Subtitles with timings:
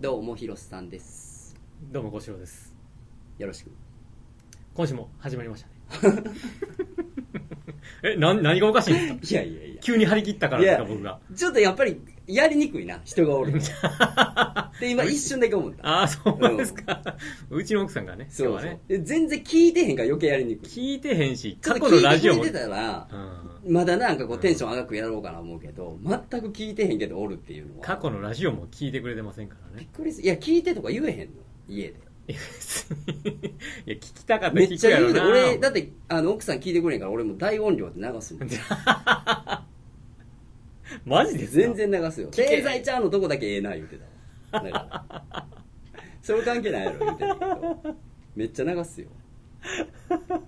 [0.00, 1.54] どうも広瀬さんです。
[1.92, 2.74] どうもごしろです。
[3.36, 3.70] よろしく。
[4.72, 5.64] 今週も始まりまし
[6.00, 6.24] たね
[8.02, 9.80] えな何がおかしいんですかいやいやいや。
[9.80, 11.18] 急に張り切ったからですか僕が。
[11.34, 13.58] ちょっとやっぱりやりにくいな人がおると
[14.80, 15.86] で今 一瞬だけ思った。
[15.86, 17.16] ああそうですか、
[17.50, 18.80] うちの奥さんがねそうはね。
[18.88, 20.68] で全然聞いてへんから余計やりにくい。
[20.68, 23.08] 聞いてへんし過去のラジオもくれてたら
[23.64, 23.72] うん。
[23.72, 27.84] まだなんかこうテンション上がくやろうかな思うけど全く聞いてへんけどおるっていうのは。
[27.84, 29.80] 過去のラジオも聞いてくれてませんからね。
[29.80, 30.26] びっくりする。
[30.26, 31.34] いや聞いてとか言えへんの。
[31.68, 31.94] 家で
[33.86, 38.48] いや聞きたかったらめっ聞ちゃ言うで俺だってあの奥さん聞いてくれへんから俺も大音量で流すもん。
[41.06, 42.28] マジで全然流すよ。
[42.30, 42.44] け。
[42.44, 44.58] 経済ちゃんのとこだけええな言うてた。
[44.58, 45.46] わだから
[46.22, 47.96] それ関係ないやろ言うてたけど。
[48.34, 49.08] めっちゃ流すよ。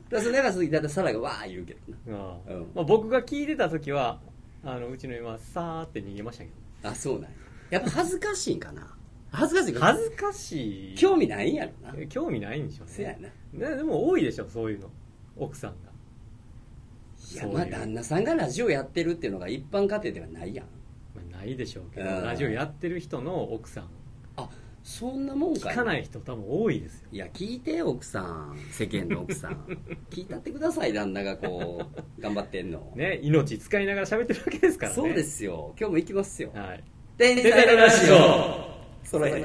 [0.09, 1.77] だそれ流す時だってサラがわー言うけ
[2.07, 2.53] どああ。
[2.53, 2.71] うん。
[2.75, 4.21] まあ、僕が聞いてた時は
[4.65, 6.57] あのうちの今さーって逃げましたけど。
[6.83, 7.29] なあそうなんや。
[7.71, 8.95] やっぱ恥ずかしいんかな
[9.33, 10.95] 恥ずかしいんかな恥ずかしい。
[10.95, 12.07] 興味ないんやろな。
[12.07, 12.93] 興味ないんでしょうね。
[12.93, 13.69] せやな。
[13.71, 14.91] ねでも多いでしょそういうの。
[15.37, 15.77] 奥さんが。
[17.33, 17.59] いやそういう。
[17.59, 20.67] まあ旦那さんがラジオやってるっていうのが一般家庭ではないやん。
[21.15, 22.25] まあ、ないでしょうけどうん。
[22.25, 23.89] ラジオやってる人の奥さん。
[24.37, 24.49] あ
[24.83, 27.09] そんなもんか聞かない人多分多いですよ。
[27.13, 28.59] いや聞いてよ奥さん。
[28.71, 29.65] 世間の奥さん。
[30.11, 34.97] 聞いたってください旦那がこう 頑張ってんの、ね命使いながら喋ってるわけですからね。
[34.97, 35.75] そうですよ。
[35.79, 36.51] 今日も行きますよ。
[36.55, 36.85] はい。
[37.17, 38.72] 天天才ラジオ
[39.05, 39.41] そろそろ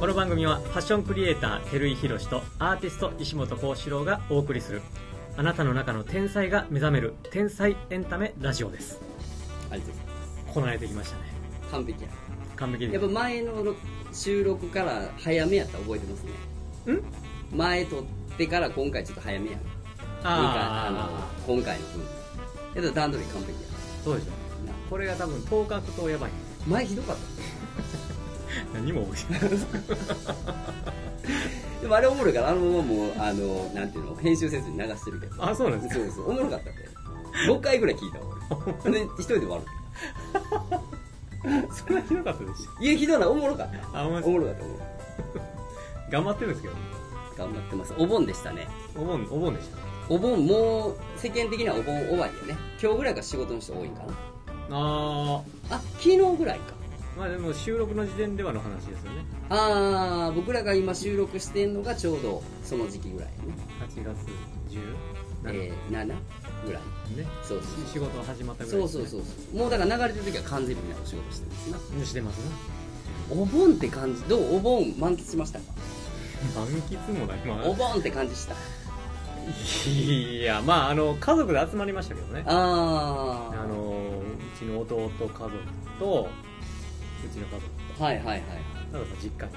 [0.00, 4.82] この番組はファッションクリエイター照井宏とアーティスト石本幸四郎がお送りする
[5.36, 9.00] あなたの中の天才が目覚める天才エンタメラジオです。
[9.70, 10.06] ありがとうござい。
[10.46, 11.22] まこなれてきましたね。
[11.62, 12.08] す完璧や。
[12.56, 13.52] 完璧でやっぱ前の
[14.18, 16.94] 収録から早めやったら覚えてますね。
[16.94, 17.56] ん？
[17.56, 18.02] 前撮っ
[18.36, 19.56] てから今回ちょっと早めや。
[19.56, 19.60] ん
[20.24, 22.02] あのあ今回の分。
[22.74, 23.58] けど段取り完璧や。
[23.70, 24.30] あそうでしょ。
[24.66, 24.72] な。
[24.90, 26.30] これが多分10日とやばい。
[26.66, 27.22] 前ひどかった。
[28.74, 29.58] 何も覚えてない。
[31.80, 35.44] でもあれおもろいからあのままもうあのなんていうの編集せずに流してるけど。
[35.44, 36.04] あそうなんですか。
[36.04, 36.88] そうそうおもろかったって。
[37.46, 38.24] 5回ぐらい聞いたわ
[38.84, 38.90] 俺。
[38.98, 39.64] で一人で終わる
[41.72, 43.98] そんなひどかったでしいやひどいなおもろかった。
[43.98, 44.88] ょあおもろかったおもろかっ
[46.10, 46.74] 頑張ってるんですけど。
[47.36, 47.94] た頑張ってます。
[47.98, 48.66] お盆でしたね。
[48.96, 49.78] お盆お盆でした。
[50.08, 52.60] お盆もう世間的にはお盆終わりやね。
[52.82, 54.14] 今日ぐらいが仕事の人多いんかな？
[54.70, 56.74] ああ昨日ぐらいか。
[56.74, 59.24] あまあでも収録の時点ではの話ですよね。
[59.50, 63.58] ああ僕らが今収録してんのがちょうどその時期ぐらいやね。
[63.88, 64.18] 8月
[64.70, 64.80] 10
[65.52, 66.06] えー、7
[66.66, 66.82] ぐらい。
[67.16, 67.26] ね。
[67.42, 68.88] そうそう仕事始まったぐらそいね。
[68.88, 72.44] そうそうそうもうだから流れてる時は完全にみんなお仕事してるんですなしてますね。
[73.30, 75.64] お盆って感じどうお盆満喫しましたか？
[76.54, 77.38] 満喫もない。
[77.44, 78.54] まお盆って感じした？
[78.54, 78.56] あ
[79.88, 82.44] いやまああの家族で集まりましたけどね。
[82.46, 85.50] ああのうちの弟家族
[85.98, 86.28] と
[87.24, 87.64] うちの家族
[88.00, 88.42] あはいはいはいはい。
[88.92, 89.52] あと実家に。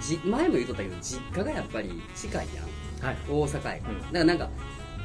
[0.00, 3.06] じ前も言うとったけど実家がやっぱり近いやん。
[3.06, 3.16] はい。
[3.28, 4.00] 大阪やから、うん。
[4.00, 4.50] だからなんか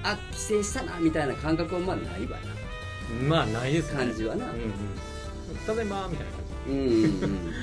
[0.04, 3.28] あ帰省したなみたいな感覚はまあないわな。
[3.28, 3.98] まあないですね。
[3.98, 4.46] 感じはな。
[4.46, 4.74] うんうん。
[5.66, 6.72] ただいまみたいな感じ。
[6.72, 7.54] うんうん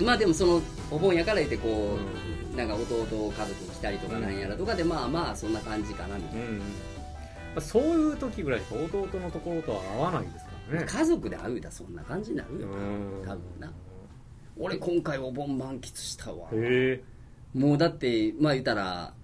[0.00, 0.06] うん。
[0.06, 6.62] まあでもそのお盆やから言ってこう、うなんか弟家族来たりとかなんやらとかで、まあまあそんな感じかなみたいな、うん
[7.58, 10.86] そういう時ぐらいしか弟のところとは合わないですからね。
[10.86, 13.22] 家族で会うたらそんな感じになるよな、うん。
[13.24, 13.72] 多分な。
[14.58, 16.50] 俺今回お盆満喫したわ。
[17.54, 19.14] もうだってまあ言ったら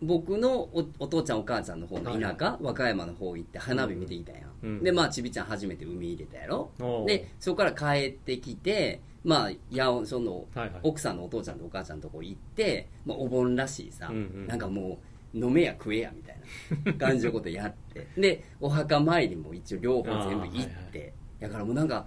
[0.00, 6.70] 僕のおお父ちゃんお母ちゃんの方の田舎、和歌山の方行って花火見てきたやん、うんでまあちびちゃん初めて海入れたやろ。
[7.06, 10.80] でそこから帰ってきてまあやおそのはいはい。
[10.82, 14.46] 奥さんのお父ちゃんとお母ちゃんのとこ行って、まあ、お盆らしいさ、うんうん。
[14.46, 14.98] なんかも
[15.34, 16.36] う飲めや食えやみたい
[16.84, 18.06] な感じのことやって。
[18.16, 20.52] でお墓参りも一応両方全部行って、
[20.92, 22.04] あーはいだからもうなんか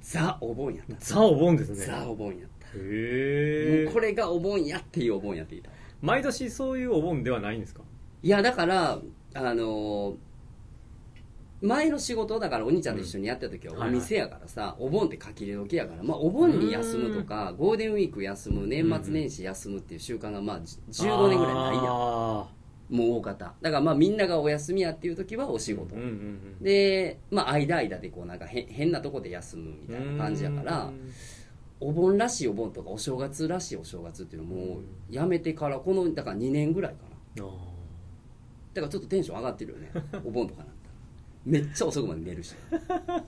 [0.00, 0.94] ザお盆やった。
[0.98, 1.76] ザお盆ですね。
[1.76, 2.68] ザお盆やった。
[2.68, 5.70] へえもうこれがお盆やっていうお盆やっていた
[6.02, 7.82] 毎年そういうお盆ではないんですか？
[8.22, 8.98] いやだから
[9.34, 10.14] あのー
[11.62, 22.46] 前の仕事だからお兄ちゃんと一緒にやってた時はうんお店やからさ、お盆って書き入れ時やから、まあ、お盆に休むとかゴールデンウィーク休む年末年始休むっていう習慣がまあじ15年ぐらいないやも
[22.90, 25.96] う大方だからまあみんながお休みやっていう時はお仕事、
[26.60, 31.10] でまあ間間でこうなんかへ変なとこで休むみたいな感じやからうん
[31.80, 34.80] お盆らしいお盆とかお正月らしいお正月っていうのも
[35.10, 36.98] やめてからこのだから2年ぐらいか
[37.36, 37.44] な。
[37.44, 37.50] あ
[38.72, 39.90] だからちょっとテンション上がってるよね。
[40.24, 40.94] お盆とかなったら。
[41.44, 42.54] めっちゃ遅くまで寝るし。
[42.70, 43.22] ー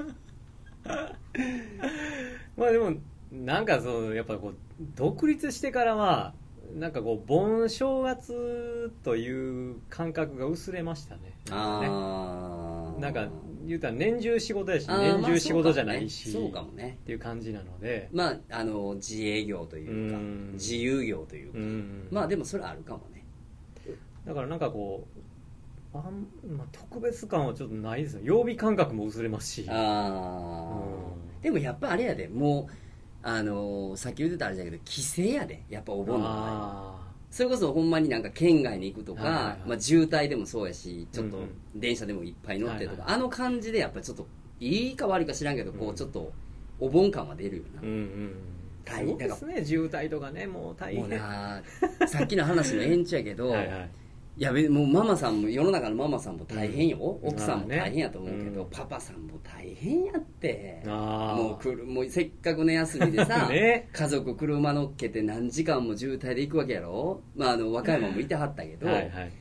[2.57, 2.95] まあでも
[3.31, 4.55] なんかそのやっぱこう
[4.95, 6.35] 独立してからは
[6.75, 11.35] なんかこう盆正月という感覚が薄れましたね。
[11.51, 13.29] ああなんか
[13.67, 16.99] 言うたら年中仕事やし年中仕事じゃないし、そうかもねそうかもね。
[17.03, 18.09] っていう感じなので。
[18.13, 20.53] まああの自営業というかうん。
[20.55, 21.59] 自由業というか。
[21.59, 22.09] うん。
[22.11, 23.25] まあでもそれはあるかもね。
[24.25, 25.07] だからなんかこ
[25.95, 26.27] うあん、
[26.57, 29.67] まあ、特別感はちょっとないですよ曜日感覚も薄れますし。
[29.69, 32.88] ああでもやっぱあれやでもう
[33.23, 36.49] あのさっき言ってたあれだけど帰省やでやっぱお盆の場合は。
[37.05, 39.59] あそれこそほんまになんか県外に行くとか、はいはいはい。
[39.67, 41.51] まあ、渋滞でもそうやしちょっとうんうん。
[41.81, 44.27] 電車でもいっぱい乗ってとか、はいあの感じでやっぱちょっと
[44.61, 46.33] いいか悪いか知らんけど、こううんちょっと
[46.81, 48.35] お盆感は出るよな、ーうんうん
[48.85, 51.61] 大変そうですね渋滞とかねもう大もう変な
[52.07, 53.91] さっきの話の延長やけどはい
[54.39, 58.71] やべもうママさんも世の中のママさんも大変よ、奥さんも大変やと思うけど、うん。
[58.71, 60.81] パパさんも大変やって。
[60.87, 63.89] もう来るもうせっかくの休みでさ、 ね。
[63.93, 69.33] 家族車乗っけて何時間も渋滞で行くわけやろ、まあ、あの和歌山もいてはったけど、 はいはい。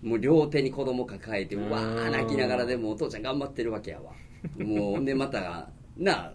[0.00, 1.68] もう両手に子供抱えてうん。
[1.68, 4.12] うわー泣きながらでもお父ちゃん頑張ってるわけやわ。
[4.56, 5.68] もうでまた
[5.98, 6.32] なあ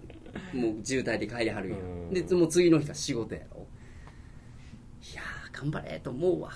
[0.56, 2.14] もう渋滞で帰りはるやうんん。
[2.14, 3.66] でもう次の日が仕事やろ。
[5.02, 6.52] いやー頑張れと思うわ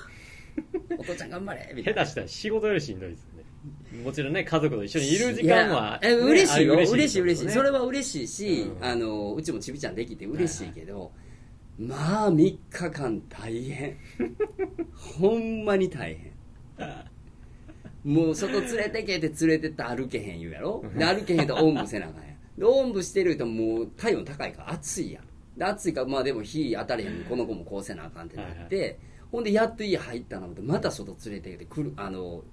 [0.97, 2.05] お父ちゃん頑張れみたいな。
[2.05, 4.03] 下手したら仕事よりしんどいですよね。
[4.03, 8.85] もちろんね家族と一緒にいる時間は、いやえ嬉しいよ、れ嬉しい嬉しいですそれは嬉しいし、うん。
[8.85, 11.11] あのうちもちびちゃんできて嬉しいけど、
[11.79, 13.97] まあ3日間大変。
[14.93, 16.31] ほんまに大変。
[18.03, 20.83] もう外連れてけって連れてったら歩けへん言うやろ？
[20.95, 22.37] で歩けへんとおんぶせなあかんやん。
[22.57, 25.23] でおんぶしてるともう体温高いから暑いやん。
[25.57, 28.99] で暑いからまあでも火当たれへんこの子もこうせなあかんってなって、
[29.31, 32.43] ほんでやっと家入ったな思ってまた外連れてきてくるあの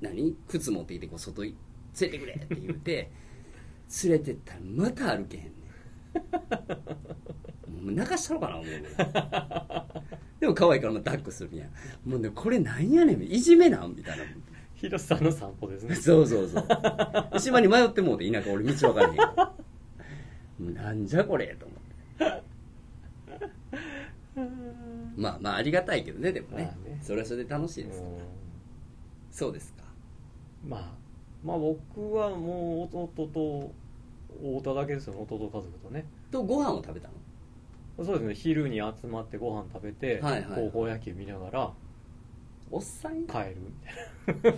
[0.00, 0.36] 何？
[0.48, 1.54] 靴持ってきてこう外い
[2.00, 3.10] 連れてくれって言って
[4.04, 5.54] 連れてったらまた歩けへんねん。
[7.84, 8.82] もう泣かしたのかな思うね
[10.40, 11.66] でも可愛いからまあ抱っこするや。
[11.66, 11.70] ん
[12.08, 13.22] もうねこれなんやねん。
[13.22, 14.24] いじめなんみたいな。
[14.74, 15.94] 広瀬さんの散歩ですね。
[15.94, 17.38] そうそうそう。
[17.38, 19.16] 島に迷ってもうて田舎俺道分からへん。
[19.16, 19.54] から
[20.84, 21.84] なんじゃこれと思って
[25.16, 26.98] まあまあありがたいけどねでもね,、まあね。
[27.02, 28.08] それはそれで楽しいです、うん。
[29.30, 29.84] そうですか。
[30.66, 30.94] まあ
[31.44, 33.72] まあ僕はもう弟と
[34.60, 36.06] 太田だけですよ弟家族とね。
[36.30, 37.14] とご飯を食べたの？
[38.04, 38.34] そうですね。
[38.34, 41.72] 昼に集まってご飯食べて、はいはい高校野球見ながら
[42.70, 43.24] おっさん？
[43.26, 44.52] 帰るみたい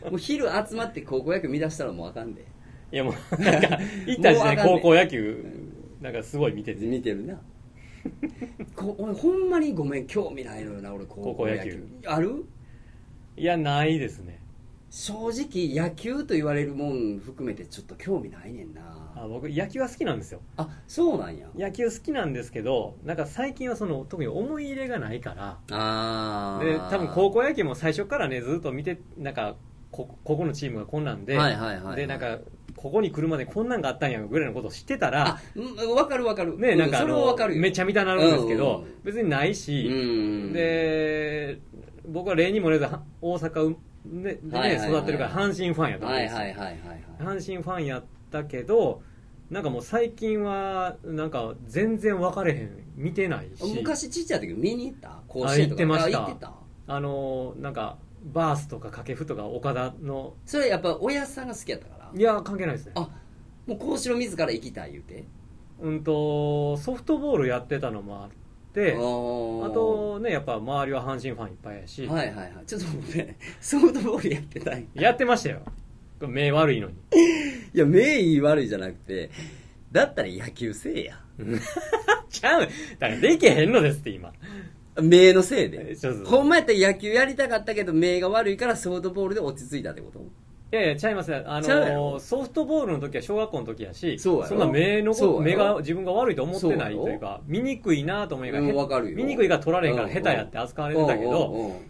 [0.00, 0.10] な。
[0.10, 2.44] もう昼集まって高校野球見出したらもうあかんで。
[2.92, 5.44] いやもうなんか行った時代高校野球
[6.00, 6.86] なんかすごい見てて。
[6.86, 7.40] 見てるな
[8.76, 11.86] こ俺ほんまにごめん興味ないのよな俺高校野球。
[12.06, 12.44] ある？
[13.36, 14.40] いやないですね。
[14.90, 19.12] 正直野球と言われるもん含めてちょっと興味ないねんな。
[19.14, 20.40] あ僕野球は好きなんですよ。
[20.56, 21.48] あそうなんや。
[21.56, 25.58] 野球好きなんですけどなんか最近はその特に思い入れがないから。
[25.70, 29.54] ああで多分高校野球も最初からねずっと見てなんか
[29.92, 31.96] こここのチームがこんなんで、はいはいはいはい。
[31.96, 32.38] でなんか
[32.80, 36.56] ここに来るまでこんなんがあったんやぐらいのことを知ってたら分かる分かる。
[36.58, 37.60] ねなんかあそれはの分かるよ。
[37.60, 40.52] めっちゃ見たなるんですけど、別にないし、うん。
[40.54, 41.58] で
[42.08, 49.02] 僕は例にもれずは大阪でね、育ってるから阪神ファンやったんはいです阪神ファンやったけど
[49.50, 52.70] なんかもう最近はなんか全然分かれへん。
[52.96, 53.74] 見てないし。
[53.76, 55.20] 昔ちっちゃい時見に行った？
[55.28, 55.82] 甲あ子園とか。
[55.82, 56.18] 行ってました。
[56.22, 56.52] あ行ってた？
[56.86, 60.32] あのなんかバースとか掛布とか岡田の。
[60.46, 61.99] それやっぱ親さんが好きやったから？
[62.14, 62.92] いや関係ないですね。
[62.94, 63.08] あ
[63.66, 65.24] もう幸四郎自ら行きたい言うて。
[65.80, 68.30] うんとソフトボールやってたのもあっ
[68.74, 72.52] てあとねやっぱ周りは阪神ファンいっぱいやし、はいはいはい。
[72.66, 75.02] ちょっとごめんソフトボールやってたんや。
[75.02, 75.60] やってましたよ。
[76.20, 76.94] 目悪いのに。
[77.72, 79.30] いや目いい悪いじゃなくて
[79.90, 81.20] だったら野球せえや。
[82.28, 82.68] ちゃう。
[82.98, 84.32] だからできへんのですって今。
[85.00, 85.94] 目のせいで。
[85.94, 90.18] そうそうほんまやったら野球やりたかったけど目が悪いからソフトボールで落ち着いたってこと？
[90.18, 90.22] い
[90.76, 91.42] やいやちゃいますよ。
[91.46, 101.80] あのソフトボールの時は小学校の時やしそんな目の目が自分が悪いと思ってないというか見にくいなと思いなが見にくいから取られへんからうん下手やって扱われてたけど、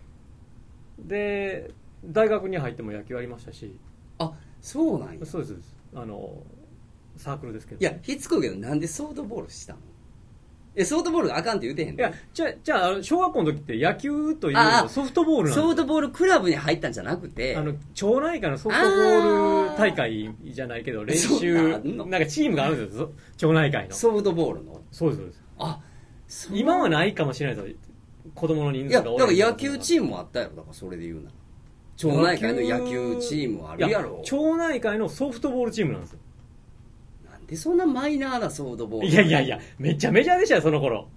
[0.98, 1.70] で
[2.04, 3.76] 大学に入っても野球やりましたし。
[4.18, 5.26] あそうなんや。
[5.26, 5.54] そうです
[5.94, 6.42] あの
[7.16, 7.80] サークルですけど。
[7.80, 9.80] いやひつこいけどなんでソフトボールしたの
[10.76, 12.00] えソフトボールがあかんって言うてへんの？
[12.00, 17.56] いやじゃあじゃあ小学校の時って野球というソフトボールソフトボールクラブに入ったんじゃなくて。
[17.56, 23.10] あの町内会のソフトボール大会じゃないけど練そ習んなんかチームがあるんですよ。
[23.32, 23.94] そ町内会の。
[23.94, 24.80] ソフトボールの？
[24.92, 25.42] そうですそうです。
[25.58, 25.80] あ
[26.52, 27.76] 今はないかもしれないですよ。
[28.34, 30.56] 子供の人いやだから数が多い野球チームもあったやろ。
[30.56, 31.30] だからそれで言うなら。
[31.96, 34.20] 町内会の野球チームあるやろ。
[34.22, 36.18] い町内会のソフトボールチームなんですよ
[37.50, 41.08] でそんなマイナーなソフトボールいやいやいやめっちゃメジャーでしたよその頃。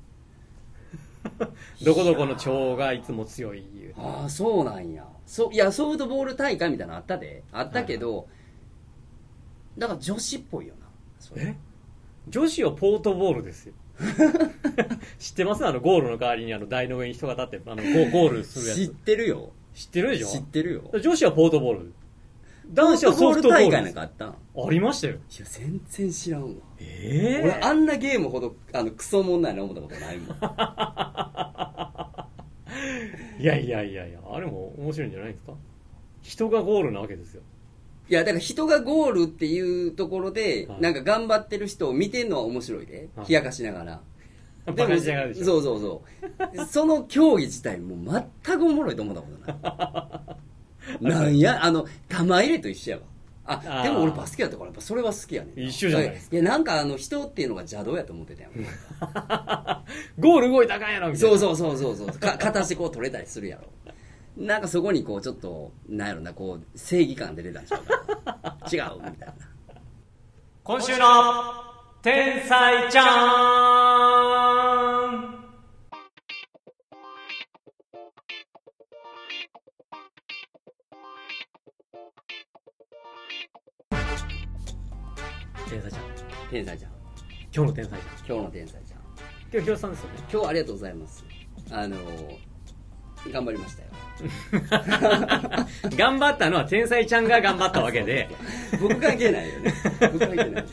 [1.83, 5.05] どこどこの町がいつも強い言うてああそうなんや。
[5.27, 7.43] そいやソフトボール大会みたいなのあったで。
[7.51, 8.27] あったけど、
[9.77, 10.87] だから女子っぽいよな
[11.19, 11.43] それ。
[11.43, 11.55] え？
[12.29, 13.73] 女子はポートボールですよ。
[15.19, 15.65] 知ってます？
[15.65, 19.51] あのゴールの代わりにあの台の上に人が立ってあのゴゴールするや知っつてるよ。
[19.75, 20.91] 知ってるでし知っょてるよ。
[20.99, 21.93] 女子はポートボール
[22.67, 24.35] 男子はソフトボール大会なんかあったあ
[24.69, 25.13] りましたよ。
[25.13, 26.49] や全然知らんわ。
[26.79, 30.37] ええ俺あんなゲームほどあのクソもんないな思ったことないもん。
[33.39, 35.53] いやいやいやいやあれも面白いんじゃないですか？
[36.21, 37.41] 人がゴールなわけですよ。
[38.09, 40.81] いやだから人がゴールっていうところで、はい。
[40.81, 43.09] なんか頑張ってる人を見てんのは面白いで。
[43.15, 43.29] はい。
[43.29, 44.01] 冷やかしながら。
[44.65, 45.45] バカにしながらでしょ。
[45.45, 46.03] そうそうそ
[46.61, 46.65] う。
[46.65, 50.37] その競技自体もう全くおもろいと思ったことない
[51.01, 53.03] なんやあの玉入れと一緒やわ。
[53.45, 58.49] あでも俺バスケやったからやっぱそれは好きやねん一緒じゃないですいやなんかあの人っていうのが邪道やと思ってたよ
[60.17, 61.37] ゴール動いたかんやろみたいな。
[61.37, 62.19] そうそうそうそうそう。
[62.19, 63.63] か形こう取れたりするやろ。
[64.37, 69.33] なんかそこにこうちょっとなんやろなこう正義感出てたんちゃうか違うみたいな。
[70.63, 71.53] 今週の
[72.01, 73.03] 天才ちゃ
[75.29, 75.42] ん
[85.73, 86.01] 天才ちゃん。
[86.51, 86.91] 天才ちゃん。
[87.51, 88.09] 今日の天才ちゃん。
[88.27, 88.99] 今日の天才ちゃん。
[89.51, 90.15] 今日広瀬さんですよね。
[90.19, 91.25] 今日はありがとうございます。
[91.71, 91.97] あの
[93.31, 93.89] 頑張りましたよ。
[95.97, 98.29] 頑張ったのは天才ちゃんが頑張ったわけで。
[98.79, 99.73] 僕関係ないよね。
[99.99, 100.65] 僕関係ない。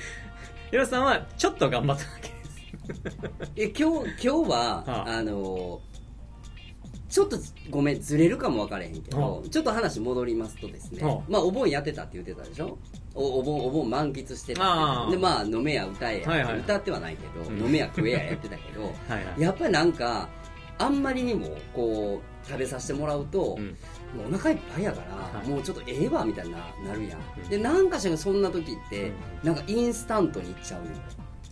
[0.71, 2.35] 広瀬さんはちょっと頑張ったわけで
[3.41, 3.53] す。
[3.57, 5.05] え今日今日は、はあ。
[5.17, 5.81] あの
[7.11, 7.37] ちょっと
[7.71, 12.79] ごめんずれるかも分からへんけど、はちょっと話戻りますとですね、はあまあお盆やってたって言ってたでしょ？
[13.15, 16.61] おお盆お盆満喫してたでまあ飲めや歌えや、はいはいはい。
[16.61, 17.59] 歌ってはないけど、うん。
[17.67, 19.41] 飲めや食えややってたけど はいはい。
[19.41, 20.29] やっぱりなんか
[20.79, 23.67] あんまりにもこう食べさせてもらうと、うん。
[24.17, 25.49] もうお腹いっぱいやから、はい。
[25.49, 27.49] もうちょっとええわみたいにななるやん、うん。
[27.49, 29.09] でなんかしらそんな時って、
[29.43, 29.47] うん。
[29.49, 30.91] なんかインスタントにいっちゃうよ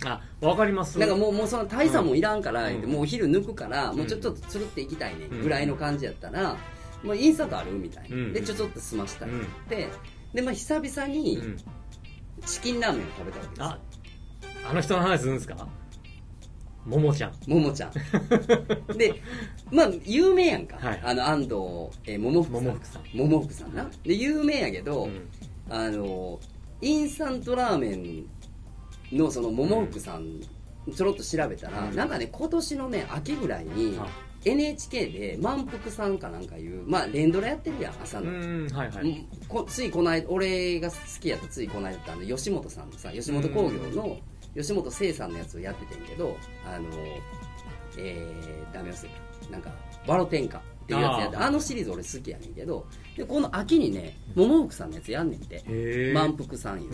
[0.05, 0.99] あわかります。
[0.99, 2.85] なんかもうもうその大差もいらんから、うん。
[2.87, 3.97] もうお昼抜くから、ん。
[3.97, 5.43] もうちょっとつるっていきたいねうん。
[5.43, 6.57] ぐらいの感じやったら、
[7.03, 8.33] もうインスタントあるみたいな、うん。
[8.33, 9.27] でちょちょっと済ました。
[9.27, 9.47] りうん。
[9.69, 9.89] で
[10.35, 11.57] で、まあ、久々うにん。
[12.47, 13.65] チキンラーメンを食べたわけですよ。
[13.67, 13.79] あ
[14.71, 15.69] あの人の話するんですか？
[16.87, 17.33] ももちゃん。
[17.51, 17.93] ももちゃん。
[18.97, 19.21] で
[19.71, 21.01] まあ有名やんか、はい。
[21.05, 21.55] あの安藤、
[22.07, 22.65] えー、桃福さん。
[22.65, 23.03] 桃福さん。
[23.15, 23.91] 桃福さんな。
[24.05, 25.29] で有名やけど、うん。
[25.71, 26.39] あの
[26.81, 28.25] インスタントラーメン
[29.13, 30.41] のその桃福さん、
[30.95, 31.97] ちょろっと調べたら、うん。
[31.97, 34.09] なんかね今年のね秋ぐらいに、はい
[34.45, 39.27] NHK で満腹さんかなんかいうまあ連ドラやってるやん朝うの、んはいはい。
[39.67, 44.17] ついこの間俺が好きやったついこの間だったんで吉本さんのさ吉本興業の
[44.57, 46.87] 吉本聖さんのやつをやっててんけどあの
[47.99, 49.51] えー、ダメ忘れた。
[49.51, 49.73] なんか
[50.07, 55.57] 「バロ天下」っていうやつやってあのシリーズ俺好きやねんけどでこの秋にね桃福さんのやつやんねんて。
[55.57, 56.89] へえ満腹さんよ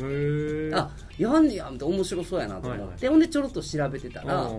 [0.77, 4.51] あやんねやみたいな面白そうやなと思って、はいはいほんでちょろっと調べてたら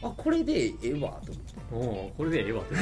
[0.00, 1.58] あこれでええわと思って。
[1.70, 2.74] おーこれでええわって。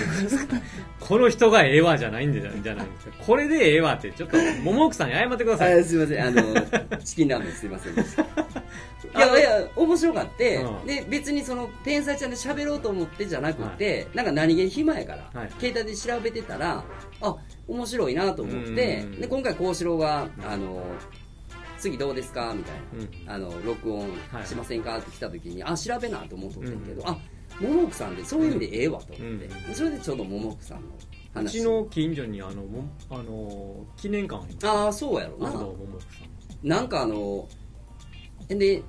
[1.00, 3.14] この人がええわじゃないんじゃじゃないんですか。
[3.25, 5.80] これでええわってちょっと桃奥さんに謝ってください。
[5.80, 6.26] あすいません。
[6.26, 8.23] あのチキンラーメンすいませんでした。
[8.23, 8.26] い
[9.14, 10.87] やいや面白かって、うん。
[10.87, 15.50] で別にその天才ちゃんで喋ろうと思ってじゃなくて、なんか何気に暇やから、はい。
[15.58, 16.85] 携帯で調べてたら
[17.23, 19.20] あ面白いなと思ってうん。
[19.20, 20.85] で今回幸四郎があの
[21.78, 22.54] 次どうですか？
[22.54, 22.75] みたい
[23.28, 23.37] な。
[23.37, 23.47] うん。
[23.49, 24.99] あの録音はいしませんか？
[24.99, 27.18] って来た時に、あ調べなと思っとってんけど、うんあ
[27.61, 29.75] 桃奥さんでそういう意味でええわと思って、うん。
[29.75, 30.90] それでちょうど桃奥さんのう
[31.33, 35.52] 話ちの近所にあのもあの記念館あああそうやろな。
[36.62, 37.49] なんかあの
[38.49, 38.83] で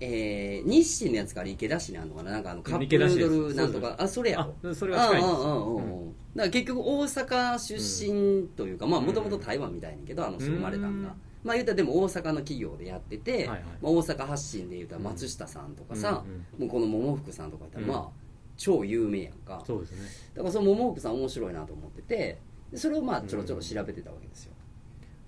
[0.00, 2.32] えー、日清のやつから池田市にあるのかな？
[2.32, 3.96] なんかあのカップヌードルなんとか。
[3.98, 4.48] あそれや。
[4.62, 5.42] ろあそれは近いんです。
[5.42, 13.60] だから結局大阪出身というか、まあもともと台湾みたいねんけどあの人生まれたんが、うんまあ言ったらでも大阪の企業でやってて、はいはい。
[13.82, 16.24] まあ、大阪発信で言うたら松下さんとかさ、
[16.56, 17.90] うんもうこの桃福さんとか言ったらうん。
[17.90, 18.24] まあ
[18.56, 19.62] 超有名やんか。
[19.66, 19.98] そうですね。
[20.34, 22.38] だからその桃福さん面白いなと思ってて
[22.72, 24.52] でそれをまあちょろちょろ調べてたわけですよ、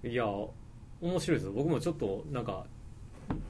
[0.05, 1.53] いや面白いですよ。
[1.53, 2.65] 僕もちょっとなんか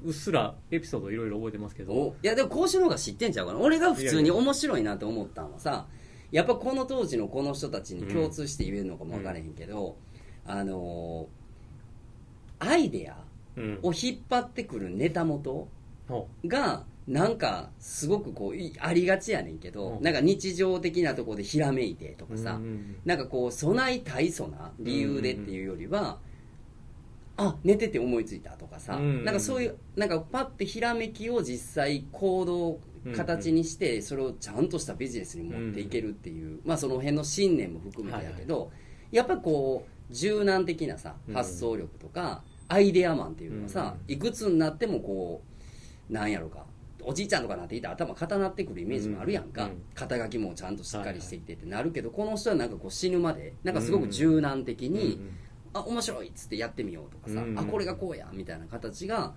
[0.05, 1.93] うっすらエピソードいろいろ覚えてますけど。
[1.93, 3.59] おいやでも講師の方が知ってんちゃうかな。
[3.61, 5.87] 俺が普通に面白いなと思ったのはさ
[6.33, 9.97] やっぱこの当時のこの人たちに共通して言えるのかも分からへんけど、
[10.47, 11.46] あのー
[12.59, 13.17] アイデア
[13.57, 13.79] うん。
[13.83, 15.69] を引っ張ってくるネタ元
[16.09, 22.61] ほがなんかすごくこういありがちやねんけど、うんなんか日常的なところでひらめいてとうかさ、
[23.05, 26.19] なんかこう備え大層な理由でっていうよりは、
[27.37, 32.81] あ寝てて思いついたとかさ、うんなんかそういうなんかパッてひらめきを実際行動
[33.15, 38.73] 形にしてそれをちゃんとしたビジネスに持っていけるっていう、まあその辺の信念も含めてやけど、
[39.13, 41.35] やっぱこう柔軟的なさうん。
[41.35, 45.43] 発想力とか、アイデアマンっていうのはさ、ういくつになってもこ
[46.11, 46.65] うなんやろか
[47.03, 55.21] おじいちゃんとかなっていたら頭固なってくるイメージもあるやんか、肩書きもちゃんとしっかりしてきてってなるけど、この人はなんかこう死ぬまでなんかすごく柔軟的に、
[55.73, 57.59] あ面白いっつってやってみようとかさ、うん。
[57.59, 59.35] あこれがこうやみたいな形が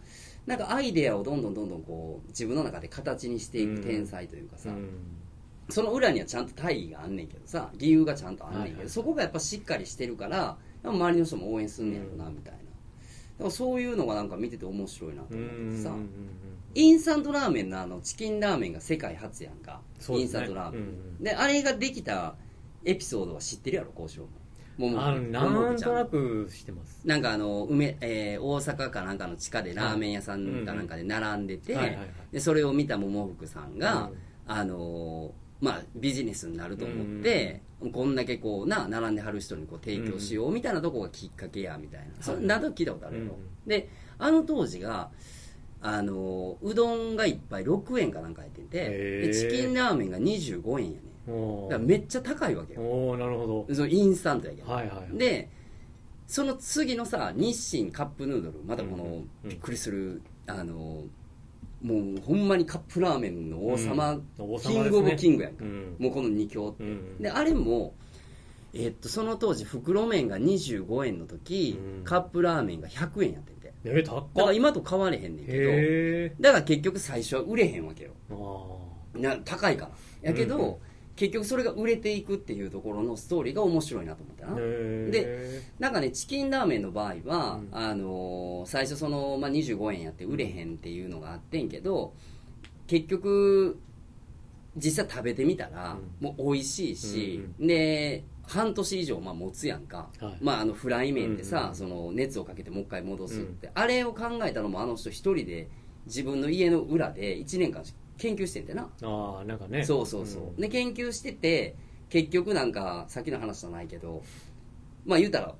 [0.47, 4.89] なんかアイデアをどんどんどんどんこう自分の中で形にしていく天才というかさ、うん
[5.69, 8.89] その裏にはちゃんと大義があんねんけどさ理由がちゃんとあんねんけど、はいはい。
[8.89, 12.63] そこがやっぱしっかりしてるから周りの人も応援すんねやろなみたいな、だ
[13.39, 16.09] からそういうのがなんか見てて面白いなとうん思ってさ、うんうん
[16.75, 22.35] インスタントラーメンのあのチキンラーメンが世界初やんか、インスタントラーメン、うんであれができた
[22.85, 24.29] エピソードは知ってるやろ交渉
[24.77, 24.89] も。
[24.91, 27.01] もあのなんとなくくしてます。
[27.03, 31.97] なんかあの梅、えー大阪かなんかの地下でラーメン屋さんかなんかで並んでて、
[32.31, 37.61] でそれを見た桃福さんが、うんあのーまあ、ビジネスになると思って、
[37.93, 43.25] こんだけこうな並んではる人にこう提供しようみたいなとこがきっかけやみたいな、それなんとなく聞いたことあるよ、う
[43.67, 43.69] ん。
[43.69, 45.09] であの当時が
[45.81, 52.81] あのーうどんが1杯6円かなんか入っててチキンラーメンが25円やねおだからめっちゃ高いわけよ。
[52.81, 55.17] おーなるほそのインスタントやけど、どはいはいはい。
[55.17, 55.49] で
[56.27, 59.11] その次のさ日清カップヌードルまたこのうん
[59.43, 59.49] うん。
[59.49, 61.03] びっくりする、あの
[61.81, 64.17] もうほんまにカップラーメンの王様、うん。
[64.17, 64.59] ね。
[64.59, 65.95] キングオブキングやんか、うん。
[65.99, 67.17] もうこの2強って、うん。
[67.21, 67.93] であれも
[68.73, 72.03] えっとその当時袋麺が25円の時、うん。
[72.03, 73.73] カップラーメンが100円やってて。
[73.85, 78.11] え高だからっ今と変われへんねんけどへだから結局最初は売れへんわけよ。
[79.13, 79.85] な高いか
[80.21, 80.29] ら。
[80.29, 80.79] やけど、
[81.19, 85.11] 結局それが売れていくっていうところのストーリーが面白いなと思ったな、ー。
[85.11, 87.69] でなんかねチキンラーメンの場合は、うん。
[87.73, 92.13] あのー最初その、まあ、25円やって売れへんっていうのがあってんけど
[92.87, 93.79] 結局
[94.77, 100.37] 実際食べてみたら、もう美味しいし、で半年以上まあ持つやんか、はい。
[100.41, 105.69] まあ、あのフライ麺でさ、うんその熱をかけてもう一回戻すって、あれを考えたのもあの人一人で
[106.05, 107.83] 自分の家の裏で1年間
[108.19, 108.89] 研究してんてな。
[109.01, 109.83] ああなんかね。
[109.83, 111.75] そうそうそう、で研究してて
[112.09, 114.21] 結局なんかさっきの話じゃないけど
[115.05, 115.55] まあ言うたら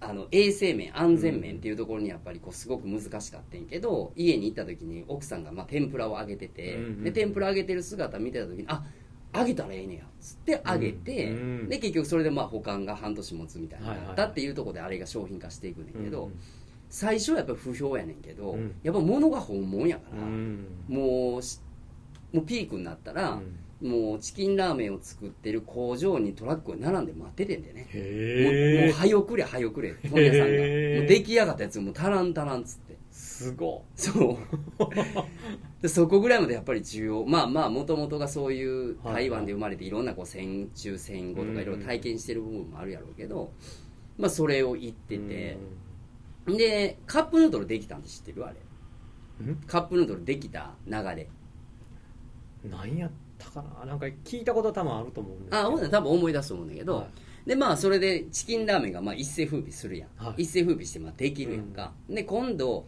[0.00, 8.84] あの衛生面安全面っていうところにやっぱりこうすごく難しかったんやけど家に行った時に奥さんがまあ天ぷらを揚げてて、うんうんで天ぷら揚げてる姿見てた時にあ
[9.34, 11.68] 揚げたらええねやっつって揚げて、うんうん。
[11.68, 14.16] で結局それでまあ保管が半年持つみたいなはいはいはい。
[14.16, 16.40] だっていうところであれが商品化していくねんけど、うん
[16.94, 18.74] 最初はやっぱり不評やねんけど、うん。
[18.82, 20.66] やっぱ物が本物やから、うん。
[20.88, 21.58] もうし
[22.32, 23.40] もうピークになったら、
[23.82, 27.88] もうチキンラーメンを作ってる工場にトラックが並んで待っててんでね。
[27.92, 30.46] もうもう早くれ早くれ問屋さんが。
[30.46, 32.96] もう出来上がったやつもうタランタランっつって。
[33.10, 34.36] すごそう。
[35.82, 43.52] でそこぐらいまでやっぱり需要まあまあもともとがそういうはい台湾で生まれていろんなこう戦中戦後とかいろいろ体験してる部分もあるやろうけど、
[44.16, 45.58] まあそれを言ってて、
[46.46, 48.46] でカップヌードルできたんで知ってる？
[48.46, 48.56] あれ。
[49.40, 49.56] うん？
[49.66, 51.28] カップヌードルできた流れ
[52.70, 53.86] 何やったかな？
[53.86, 55.58] なんか聞いたこと多分あると思うんですけど。
[55.58, 57.48] あほんなら多分思い出すと思うんだけど、はい。
[57.48, 60.42] でまあそれでチキンラーメンがまあ一世風靡するやん、はい。
[60.42, 62.86] 一世風靡してまあできるやんか、で今度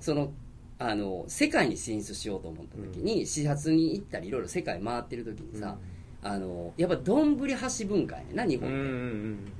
[0.00, 0.30] その
[0.78, 5.76] あの世界に進出しようと思った時に、視察に行ったりいろいろ世界回ってる時にさ、
[6.22, 8.92] あのやっぱ丼箸文化やな日本って、うんうんう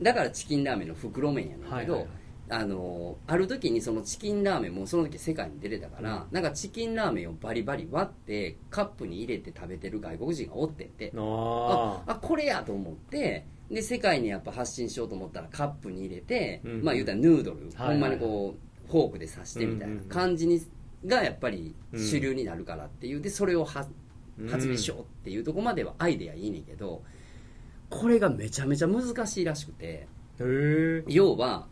[0.01, 0.03] ん。
[0.03, 2.09] だからチキンラーメンの袋麺やねんけど、はいはいはい
[2.51, 11.13] あのある時にそのチキンラーメンもその時世界に出れたから、なんかチキンラーメンをバリバリ割ってカップに入れて食べてる外国人がおってんて。
[11.17, 16.83] あああこれやと思ってで世界にやっぱ発信しようと思ったらカップに入れて、うん。
[16.83, 20.61] まあ言うたらヌードル、はいはいほんまにこうフォークで刺してみたいな感じに
[21.05, 23.91] がやっぱり主流になるからっていうでそれを発
[24.39, 27.03] 明しようっていうところまではアイデアいいねんけど
[27.91, 30.07] これがめちゃめちゃ難しいらしくて。
[31.09, 31.67] 要は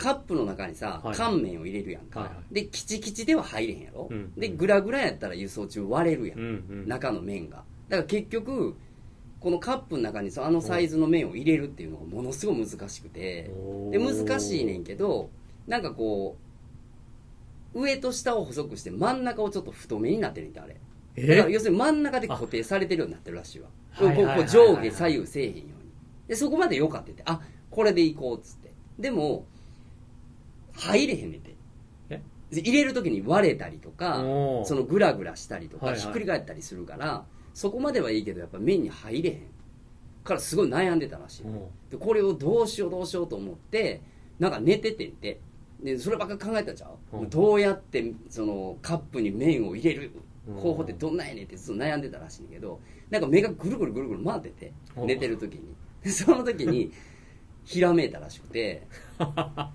[0.00, 1.14] カップの中にさ、はい。
[1.14, 4.32] 乾麺を入れるやんか、はいはでキチキチでは入れへんやろ、うん。
[4.34, 6.38] でグラグラやったら輸送中割れるやん。
[6.38, 7.64] うんうん中の麺が。
[7.90, 8.74] だから結局
[9.40, 13.50] このカップの中にそのあのサイズの麺を入れるっていうのがものすごい難しくて。
[13.54, 14.16] おー。
[14.16, 15.28] で難しいねんけど
[15.66, 16.38] なんかこ
[17.74, 20.74] う上と下を細くして真ん中をちょっと太めになってるんだあれ。
[20.74, 23.68] だからえ要するに真ん中で固定されてるようになってるらしいわ。
[23.98, 24.48] こうはいはいはいはい。
[24.48, 25.72] こう上下左右せえへんように。
[26.28, 28.70] でそこまでよかっててあこれでいこうっつって。
[28.98, 29.44] でも
[30.80, 31.54] 入れへんねんて。
[32.52, 34.16] 入れる時に割れたりとか
[34.64, 36.02] そのグラグラしたりとか、はいはい。
[36.02, 39.42] ひっくり返ったりするからそこまではいいけどやっぱ麺に入れへん
[40.24, 44.00] からすごい悩んでたらしい、うんでこれをどうしようどうしようと思って
[44.40, 45.40] なんか寝ててんて。
[45.82, 47.30] でそればっか考えたんちゃう、うん。
[47.30, 50.10] どうやってそのカップに麺を入れる？
[50.46, 50.54] うん。
[50.56, 55.60] 方法ってどんなんやねんってずっと悩んでたらしいんだけどなんか目がぐるぐるぐるぐる回っててうん寝てる時に。
[56.02, 56.92] でその時に
[57.64, 58.86] ひらめいたらしくて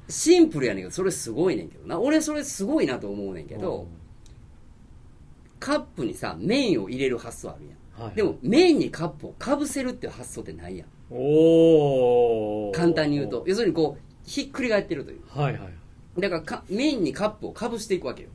[0.09, 1.99] シンプルやねんけどそれすごいねんけどな。
[1.99, 3.87] 俺それすごいなと思うねんけど、
[5.59, 7.73] カップにさ麺を入れる発想あるやん。
[7.73, 8.15] うんはい。
[8.15, 10.87] でも麺にカップをかぶせるっていう発想ってないやん。
[11.11, 13.43] おお簡単に言うと。
[13.47, 15.21] 要するにこうひっくり返ってるという。
[15.27, 15.73] はいはい
[16.17, 18.29] だからか麺にカップをかぶしていくわけよ。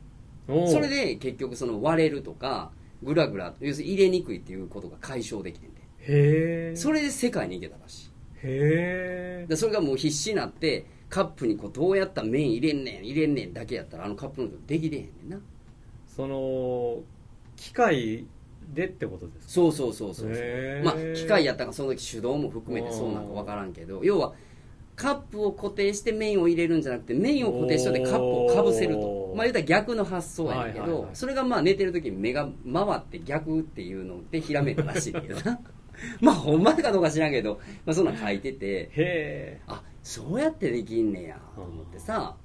[0.67, 2.71] それで結局その割れるとか
[3.01, 8.09] グラグラ要するに入れにくいっていうことが解消できてんでへえそれで世界に行けたらしい。
[8.43, 15.39] へえでそれがもう必死になってカップにこうどうやったら麺入れんねん入れんねんだけやったらあのカップのードルできれへんねんな。
[16.07, 16.99] その
[17.57, 18.25] 機械
[18.73, 19.51] でってことですか？
[19.53, 20.29] そうそうそうそう
[20.83, 24.33] まあ機械やったかその時手動も含めてそうなんか分からんけど要は
[24.95, 29.33] カップを固定して麺を入れるんじゃなくて麺を固定しといてカップをかぶせると。
[29.35, 31.09] まあ言うたら逆の発想やねんけど、はいはいはい。
[31.15, 35.59] それがまあ寝てる時に目が回って逆っていうのでひらめいたらしいけどな。
[36.19, 42.35] まあほんまかどうか知らんけど、まあ、そんなん書いててへえあそうやってできんねやと思ってさ。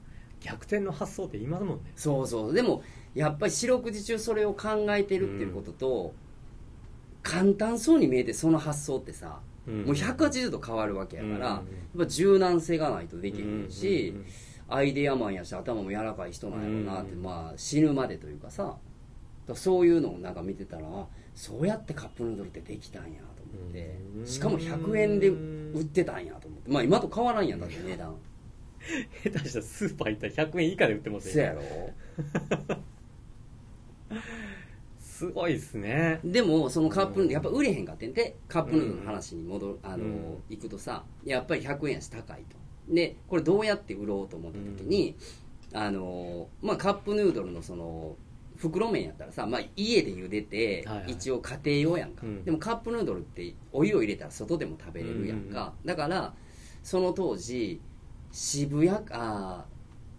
[0.40, 1.92] 逆転の発想って言いますもんね。
[1.96, 2.52] そうそう。
[2.52, 2.82] でも
[3.14, 6.14] やっぱり四六時中それを考えてるっていうことと、
[7.22, 9.84] 簡単そうに見えてその発想ってさ、うん。
[9.84, 11.42] もう180度変わるわけやから、うん。
[11.42, 11.62] やっ
[11.98, 14.14] ぱ柔軟性がないとできへんし、
[14.68, 18.76] アイデアマンやし頭も柔らかい人なんやろうなって、うんまあ死ぬまでというかさ
[19.54, 23.98] そういうのをなんか見てたらあそうやってカップヌードルってできたんやと思って。
[24.18, 24.26] うん。
[24.26, 25.30] しかも100円で
[25.74, 26.70] 売ってたんやと思って。
[26.70, 28.14] まあ今と変わらんやんだって値段。
[29.24, 31.62] 下手したらスーパー行ったら100円以下で売ってますそやろ。
[35.00, 36.20] すごいですね。
[36.24, 40.42] でもそのカップヌードルやっぱ売れへんかってんでカップヌードルの話に戻る、あのうん。
[40.50, 42.56] 行くとさやっぱり100円やし高いと。
[42.94, 45.16] でこれどうやって売ろうと思った時に、
[45.72, 48.16] あのまあ、カップヌードルのその
[48.56, 51.12] 袋麺やったらさ、まあ、家で茹でて、はいはい。
[51.12, 52.44] 一応家庭用やんか、うん。
[52.44, 56.34] でもカップヌードルってお湯を入れたら外でも食べれるやんか、だから
[56.82, 57.80] その当時
[58.32, 59.64] 渋谷あ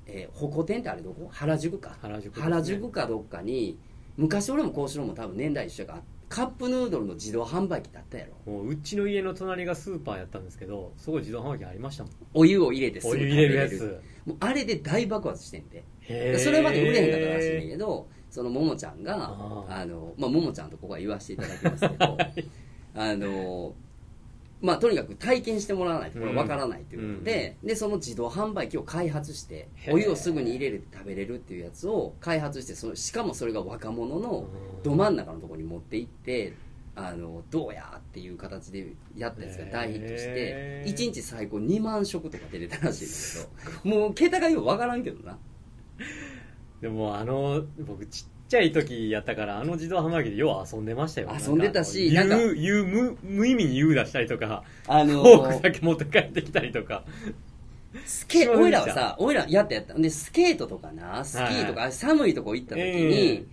[0.08, 1.30] ー、えー、鉾店ってあれどこ？
[1.32, 1.98] 原宿か。
[2.02, 2.42] 原宿ね。
[2.42, 3.78] 原宿かどっかに
[4.16, 8.52] 昔俺もこうしろも多分年代一緒やからカップヌードルの自動販売機だったやろ。
[8.52, 12.14] もううちの家の隣がスーパーやったんですけどそこ自動販売機ありましたもん。
[12.34, 13.76] お湯を入れてすぐ食べお湯入れるれる。
[13.76, 15.84] やつもうあれで大爆発してんで
[16.40, 19.16] それまで売れへんかったらしいねんけどそのももちゃんが
[19.70, 22.18] あの、まあ、ももちゃんとここは言わせていただきますけど
[22.96, 23.76] あの
[24.62, 34.48] まあとにかく体験してもらわないとこれわからないということで、でその自動販売機を開発してお湯をすぐに入れて食べれるっていうやつを開発してそのしかもそれが若者の
[34.84, 36.54] ど真ん中のところに持って行って
[36.96, 45.38] あのどうやっていう形でやったやつが大ヒットしてへー1日最高2万食とか出てたらしいんだけどもう桁がよくわからんけどな
[46.82, 51.32] でもあの僕ちっちゃい時やったからあの自動販売機でよう遊んでましたよ。
[51.38, 52.48] 遊んでたしななんんか。
[52.48, 57.04] か言う言う無無意味に言う出したりとかあのフォークだけ持って帰ってきたりとか。
[58.06, 59.94] スケしませんでしたおいらはさおいらやったやった。
[59.96, 63.48] でスケートとかなスキーとか、寒いとこ行った時に、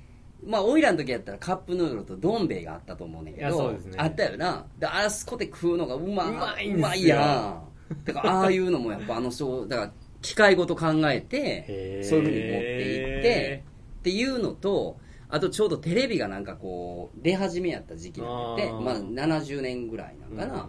[0.46, 3.94] まあおいらの時やったらカップヌードルとどん兵衛があったと思うねんけいやそど、うですね。
[3.96, 4.66] あったよな。
[4.78, 6.86] であそこで食うのがうまうまいんですよ。
[6.86, 8.04] うまいやん。
[8.04, 9.92] だからああいうのもやっぱあの人だから
[10.24, 13.64] 機械ごと考えてそういうふうに持っていって
[14.00, 14.96] っていうのと
[15.28, 20.68] あとちょうどテレビがなんかこう出始めやった時期なんでまあ70年ぐらいなんかな、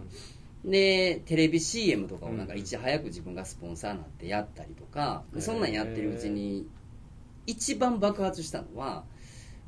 [0.64, 5.40] でテレビ CM とかをなんかうんいち早く自分がスポンサーになってやったりとか、へー。
[5.40, 6.66] そんなんやってるうちに
[7.46, 9.04] 一番爆発したのは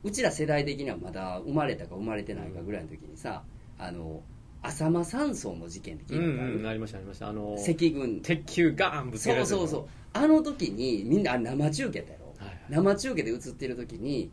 [0.03, 3.42] うちら世代的にはまだ生まれたか生まれてないかぐらいの時にさ
[3.79, 4.22] あの
[4.62, 7.29] 浅間山荘の事件ってうん聞いたことある、うんありましたありました。
[7.29, 8.21] あの赤軍。
[8.23, 9.87] 鉄球ガーンぶつけるやつそうそうそう。
[10.12, 12.59] あの時にみんな生中継やったやろ、はいはい。
[12.68, 14.31] 生中継で映ってる時に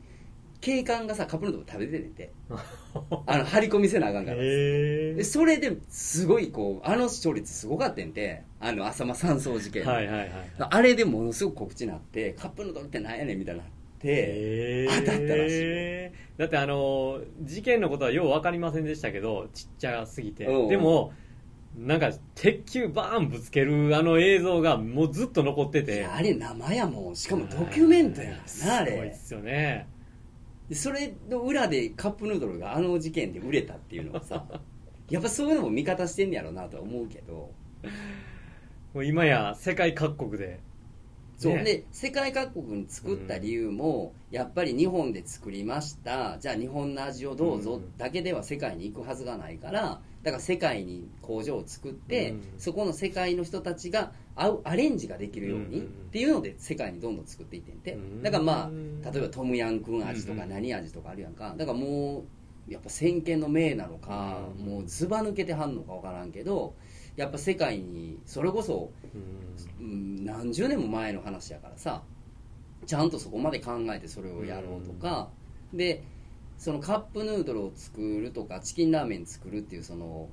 [0.62, 2.08] 警官がさカップヌードル食べてて。
[2.08, 2.32] ん て
[3.28, 16.05] あの張り込みせなあかんからへでそれですごいこうあの視聴率すごかったんであの浅間山荘事件、はいはいはいあれでものすごく告知になってカップヌードルってなんやねんみたいになって当たったらし
[16.38, 20.46] だってあの事件のことはよう分かりませんでしたけどちっちゃすぎて。
[20.46, 20.68] うん。
[20.68, 21.14] でも
[21.78, 27.16] なんか鉄球バーンぶつけるあの映像がもうずっと残っていてやあれ生やもん。
[27.16, 28.32] しかもドキュメントやん。
[28.66, 28.92] なあれ。
[28.92, 29.88] すごいっすよね。
[30.70, 34.46] でそれの裏でカップヌードルがあの事件で売れたっていうのはさ
[35.10, 37.52] やっぱそういうのも味方してんねやろうなとは思うけど。
[38.94, 40.62] もう今や世界各国で
[41.38, 41.64] そう、ね。
[41.64, 46.38] で世界各国に作った理由も、やっぱり日本で作りました。
[46.40, 52.42] じゃあ日本の味をどうぞうんだけでは世界に行くはずがないからだから世界に工場を作って、うん。
[52.58, 58.24] そこの世界の人たちが合うアレンジができるように、うんっていうので世界にどんどん作っていってんて、うん。
[58.24, 61.54] だからまあ例えばトムヤンクン味とかうん何味とかあるやんか。
[61.58, 62.24] だからも
[62.70, 64.66] うやっぱ先見の明なのか、うん。
[64.66, 66.74] もうずば抜けてはんのか分からんけど
[67.16, 69.56] やっぱ世界にそれこそうん。
[69.80, 72.02] うん何十年も前の話やからさ
[72.86, 75.30] ちゃんとそこまで考えてそれをやろうとか、
[75.74, 76.04] で
[76.58, 80.30] そのカップヌードルを作るとかチキンラーメン作るっていうその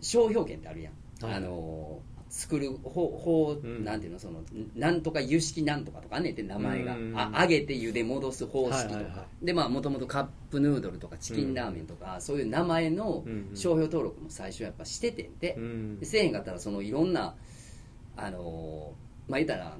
[0.00, 3.84] 商標権ってあるやん、はいあの作る方法、うん。
[3.84, 4.18] なんていうの？
[4.20, 4.40] その
[4.76, 7.12] なんとか湯式なんとかとかねって名前が、うん。
[7.14, 13.56] あ揚げて湯で戻す方式とか、はいはいはでまあもともとカップヌードルとかチキンラーメンとか、そういう名前のうんうん。
[13.56, 15.54] 商標登録も最初やっぱしてて。
[15.56, 15.98] ん。
[15.98, 17.34] で、せえへんかったらそのいろんな
[18.16, 19.76] あのーまあ言ったら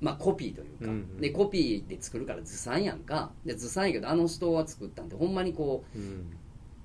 [0.00, 1.20] まあコピーというか、うんうん。
[1.20, 3.30] でコピーで作るから図産やんか。
[3.46, 6.02] で図産やけどあの人は作ったんでほんまにこうん。
[6.02, 6.04] う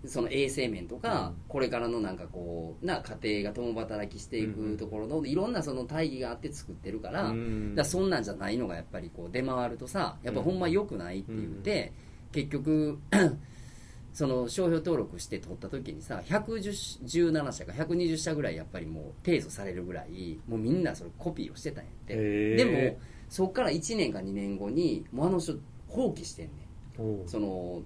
[0.05, 1.41] その衛生面とか、うん。
[1.47, 7.75] これからのなんかこうな家庭が共働きしていくところのいろんなその大義があって作ってるから,、うん。
[7.75, 11.91] だそんなんじゃないのがやっぱりこう出回るとさやっぱほんま良くないって言って、
[12.31, 12.99] 結局
[14.13, 22.55] その商標登録して取った時にさ117社か120社ぐらいやっぱりもう提訴されるぐらいもうみんなそれコピーをしてたんやって。
[22.55, 22.97] でも
[23.29, 25.53] そっから1年か2年後にもうあの人
[25.87, 27.27] 放棄してんねん。
[27.27, 27.81] その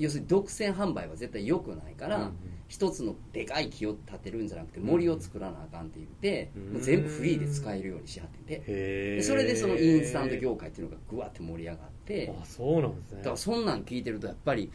[0.00, 2.32] 要するに独占販売は絶対良くないから、うんうん。
[2.68, 6.72] 一つのでかい木を建てるんじゃなくて森を作らなあかんって言って、うん。
[6.74, 8.62] もう全部フリーで使えるようにしはってんで。
[8.66, 9.16] へー。
[9.16, 12.34] でそれでそのインスタント業界っていうのがぐわって盛り上がって。
[12.40, 13.18] あそうなんですね。
[13.18, 14.70] だからそんなん聞いてるとやっぱり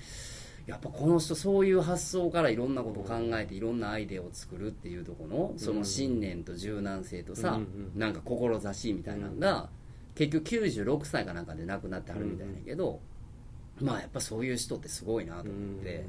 [0.68, 9.70] やっぱこの人そういう発想からいろんなことを考えていろんなアイデアを作るっていうところのその信念と柔軟性とさ、うんうんなんか志みたいなのが、
[10.16, 13.00] 結局96歳かなんかで亡くなってはるみたいだけど、
[13.82, 16.06] まあやっぱそういう人ってすごいなと思って、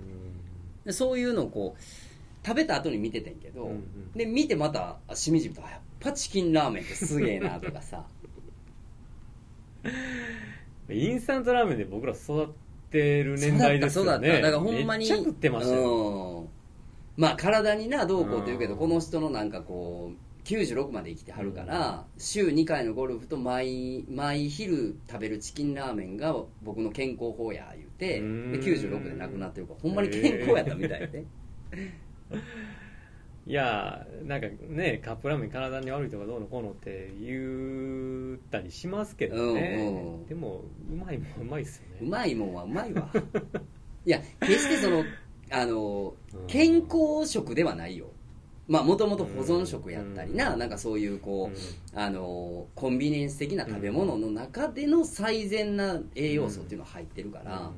[0.84, 8.04] でそういうのをこう食べた後に見ててんけど、うんうんで見てまたあしみじみとあやっぱチキンラーメンってすげえなとかさ。
[9.84, 9.88] う
[10.92, 12.46] んインスタントラーメンで僕ら育っ
[12.90, 14.30] てる年代ですよね。
[14.30, 16.48] そうだからほんまにめっちゃ食ってましたよ、うん。
[17.16, 18.78] まあ体になどうこうというけど、うん。
[18.78, 31.24] この人のなんかこう96まで生きてはるから、週2回のゴルフと毎毎昼食べるチキンラーメンが僕の健康法や言うてでうん96で亡くなってるからほんまに健康やったみたいで、
[33.48, 40.26] いやなんかねカップラーメン体に悪いとかどうのこうのって言ったりしますけどね、うんうん。
[40.26, 41.96] でもうまいもんうまいっすよね。
[42.02, 43.10] うまいもんはうまいわ。
[44.06, 45.02] いや決してその
[45.50, 46.46] あのうん。
[46.46, 48.12] 健康食ではないよ
[48.68, 50.58] まあもともと保存食やったりな、うん。
[50.58, 51.56] なんかそういうこう、
[51.96, 52.02] うん。
[52.02, 57.70] あのコンビニエンス的な食べ物の中での最善な栄養素っていうのが入ってるから、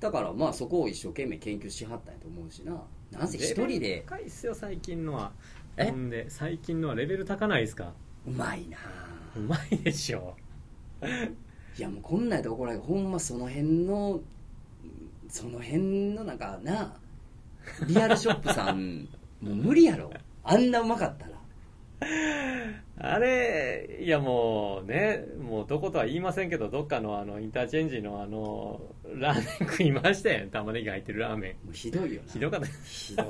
[0.00, 2.82] だからまあそこを一生懸命研究しはったんやと思うしな。
[3.12, 4.04] なんせ一人で。
[4.06, 5.32] 高いっすよ最近のは。
[5.76, 5.84] え？
[5.84, 7.92] ほんで最近のはレベル高ないですか？
[8.26, 8.78] うまいな。
[9.36, 10.36] うまいでしょ。
[11.78, 14.20] いやもうこんなんやと怒られるほんまその辺の
[15.28, 16.96] その辺のなんかな
[17.86, 19.06] リアルショップさん
[19.42, 20.10] もう無理やろ
[20.46, 21.36] あんなうまかったら。
[22.98, 28.80] あれいやもうねもうどことは言いませんけどどっかのあのインターチェンジのあの
[29.14, 30.46] ラーメン食いましたよ。
[30.50, 31.66] 玉ねぎ入ってるラーメン。
[31.66, 32.32] もうひどいよな。
[32.32, 32.66] ひどかった。
[32.86, 33.26] ひどい。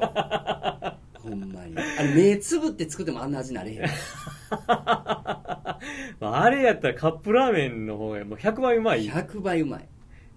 [1.20, 1.76] ほんまに。
[1.76, 3.84] あれ目つぶって作ってもあんな味なれへん。
[6.20, 9.08] あれやったらカップラーメンの方がもう100倍うまい。
[9.08, 9.88] 100倍うまい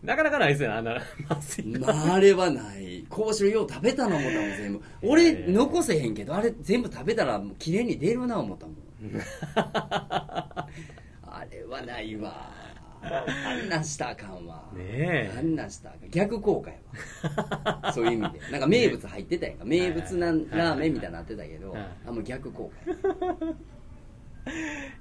[0.04, 0.94] なかなかないですよねあんな
[1.30, 3.06] まずいまあ、あれはない。
[3.10, 4.82] こうしろよう食べたな思ったもん、全部。
[5.02, 8.76] 俺、残せへんけど、あれ全部食べたら、綺麗に出るな思ったもん。
[9.56, 12.50] あれはないわ。
[13.02, 14.64] あんなんしたらあかんわ。
[14.74, 16.10] ねえあんなんしたらあかん。
[16.10, 16.78] 逆効果や
[17.82, 17.92] わ。
[17.96, 18.40] そういう意味で。
[18.52, 19.66] なんか名物入ってたやんか。
[19.66, 22.96] 名物なラーメンみたいになってたけどはい、あ、もう逆効果や。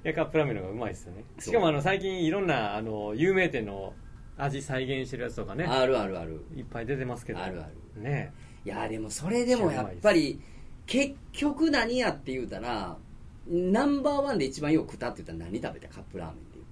[0.03, 3.93] いやカップラーメンの方がうまいですよねしかもあの最近いろんなあの有名店の
[4.39, 5.65] 味再現してるやつとかね。
[5.65, 6.41] あるあるある。
[6.55, 7.39] いっぱい出てますけど。
[7.39, 8.01] あるある。
[8.01, 8.33] ね。
[8.65, 10.39] いやでもそれでもやっぱり
[10.85, 12.97] 結局何やって言うたら
[13.47, 15.87] ナンバーワンで一番よく食ったって言ったら何食べた？
[15.87, 16.65] カップラーメンって言っ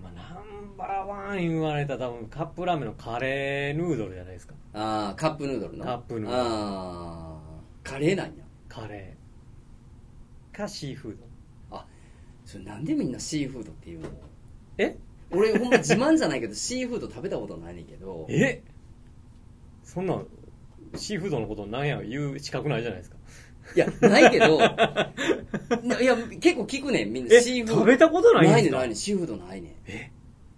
[0.00, 4.54] まあ、ナンバーワン言われたら多分カップラーメンのカレーヌードルじゃないですか。
[4.72, 5.84] たらああカップヌードルの。
[5.84, 6.40] カップヌードル。
[6.40, 7.38] ああ
[7.82, 8.32] カレーなんや。
[8.68, 10.56] カレー。
[10.56, 11.16] かシーフー
[11.70, 11.76] ド。
[11.76, 11.84] あ
[12.44, 14.08] それなんでみんなシーフードっていうの？
[14.78, 14.96] え？
[15.30, 18.62] 俺ほんま自慢じゃないけど シーフード食べたことないねんけどえ？
[19.84, 20.26] そんなん
[20.96, 23.16] シーフードのことなんや言う資格ないじゃないですか
[23.76, 27.34] いや、ないけど、な いや、結構聞くねん、みんな。
[27.36, 27.42] え？
[27.42, 27.80] シーフード。
[27.80, 29.72] 食べたことないんないねん、ないねん、シーフードないねん。
[29.86, 30.10] え？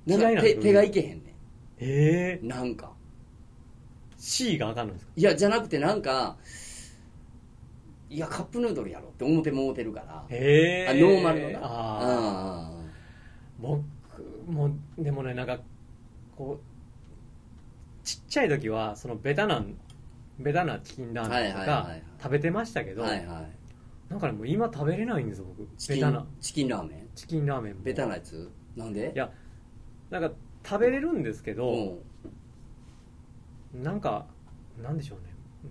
[0.07, 0.43] なんかか？
[0.43, 1.35] 手手がいけへんね
[1.79, 2.39] え？
[2.41, 2.49] ーん。
[2.49, 2.93] なんか。
[4.17, 5.13] C があかんのですか？
[5.17, 6.37] いや、じゃなくてなんか、
[8.09, 10.25] いや、カップヌードルやろって思ってもうてるから。
[10.29, 11.59] へえあ、ノーマルのな。
[11.63, 12.73] ああ
[13.59, 13.83] 僕
[14.51, 15.61] もでもねなんか
[16.37, 19.65] こうちっちゃい時はそのベタな
[20.39, 22.95] ベタなチキンラーメンとかはいはいはいはい食べてましたけあ。
[22.95, 23.51] ど、はいはい。
[24.09, 27.09] なんかねもう今食べれないんですよ僕チキベタなン、チキンラーメン？
[27.15, 28.51] チキンラーメンもベタなやつ？
[28.77, 29.13] なんで？
[29.15, 29.31] いや
[30.11, 30.33] なんか
[30.67, 31.99] 食べれるんですけうど、ん。
[33.83, 34.27] なんか
[34.83, 35.27] なんでしょうね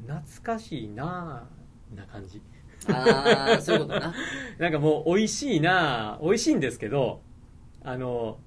[0.07, 1.47] 懐かしいな
[1.91, 2.41] あな感じ
[2.87, 4.13] ああ、そういうことな。
[4.57, 7.21] なんかもう美味しいなあ美味しいんですけど
[7.83, 8.39] あの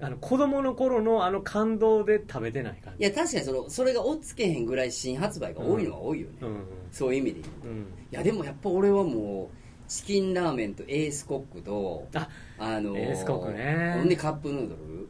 [0.00, 6.34] あの子供の頃のあの感動で食べてない感じいや、確かにその、それが追っつけへんぐらい新発売が多いのは多いよね。
[6.42, 7.74] うんそういう意味で言う。
[7.74, 15.08] うんいや、でもやっぱ俺はもう、チキンラーメンとエースコックと、ああのエースコックねほんでカップヌードル。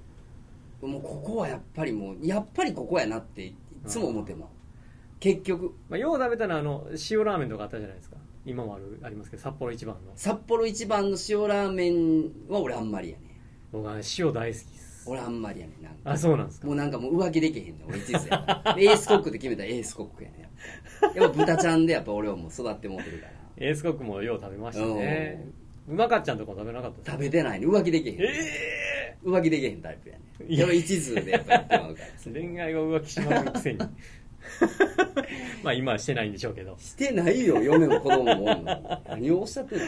[0.89, 3.55] もうここはやっぱりもう、やっぱりここやなってい
[3.87, 4.49] つも思ってまう。
[5.21, 13.28] 結局、まあ、よう食べたのはあの塩ラーメンとかあったじゃないですか今もあるありますけど札幌一番の札幌一番の塩ラーメンは俺あんまりやね。
[13.73, 15.05] 僕は塩大好きです。
[15.11, 15.73] 俺あんまりやね。
[15.83, 16.11] なんか。
[16.13, 16.67] あそうなんですか？
[16.67, 21.17] もうなんかもう浮気できへんねん俺一途やからエースコックで決めたらエースコックやねん。
[21.17, 23.33] やっぱ豚ちゃんでやっぱ俺はもう育ってもうてるから。
[23.57, 25.47] エースコックもよう食べましたね。
[25.89, 30.61] うまかっちゃんとかも食べなかった食べてないね浮気できへん、え浮気できへんタイプやねいや。
[30.61, 32.07] やっぱ一途でやっぱやってまうから。
[32.07, 33.79] え 恋愛が浮気しまうくせに
[35.63, 36.77] まあ今はしてないんでしょうけど。
[36.79, 38.33] してないよ嫁も子供も。
[38.33, 38.65] おんのに
[39.09, 39.85] 何をおっしゃってんの？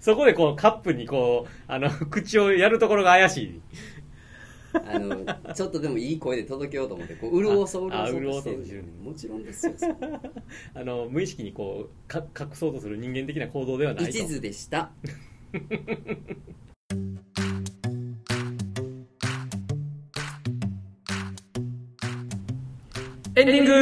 [0.00, 3.60] そこでこうカップにこうあの 口をやるところが怪しい。
[4.84, 5.24] あの
[5.54, 9.74] ちょっとでもいい声で届けようと思ってこう潤そうあ潤そうとしてるるもちろんですよ
[10.74, 14.10] あの無意識にこうか隠そうとする人間的な行動ではないと。
[14.10, 14.90] 一途でした
[23.38, 23.72] エンディング。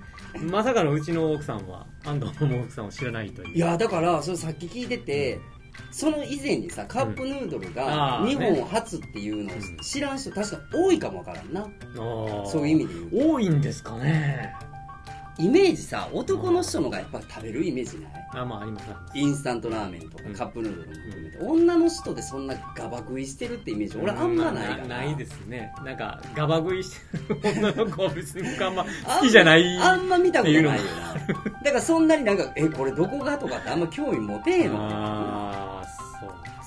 [0.41, 3.57] まさかのうちの奥さんは安藤桃奥さんを知らないという。
[3.57, 5.39] いやだからそれさっき聞いてて、
[5.91, 11.67] その以前にさカップヌードルあがー日本初っていうのをうん知らん人確か多いかもわからんな、
[12.47, 14.55] そういう意味で言う多いんですかね
[15.43, 18.13] イメージさ男の人のがやっぱ食べるイメージない？
[18.35, 20.35] あまあありますねインスタントラーメンとかうん。
[20.35, 25.75] カップヌードルも含めて、女の人でそんなガバ食いしてるってイメージ俺あんまないから、うないですね。
[25.85, 30.79] なんかガバ食いしてる女の子は別に僕あんま好きじゃないあんま見たことないよな。
[30.79, 30.81] だ
[31.65, 35.87] からそんなになんかえこれどこがとかってあんま興味持てへんのああ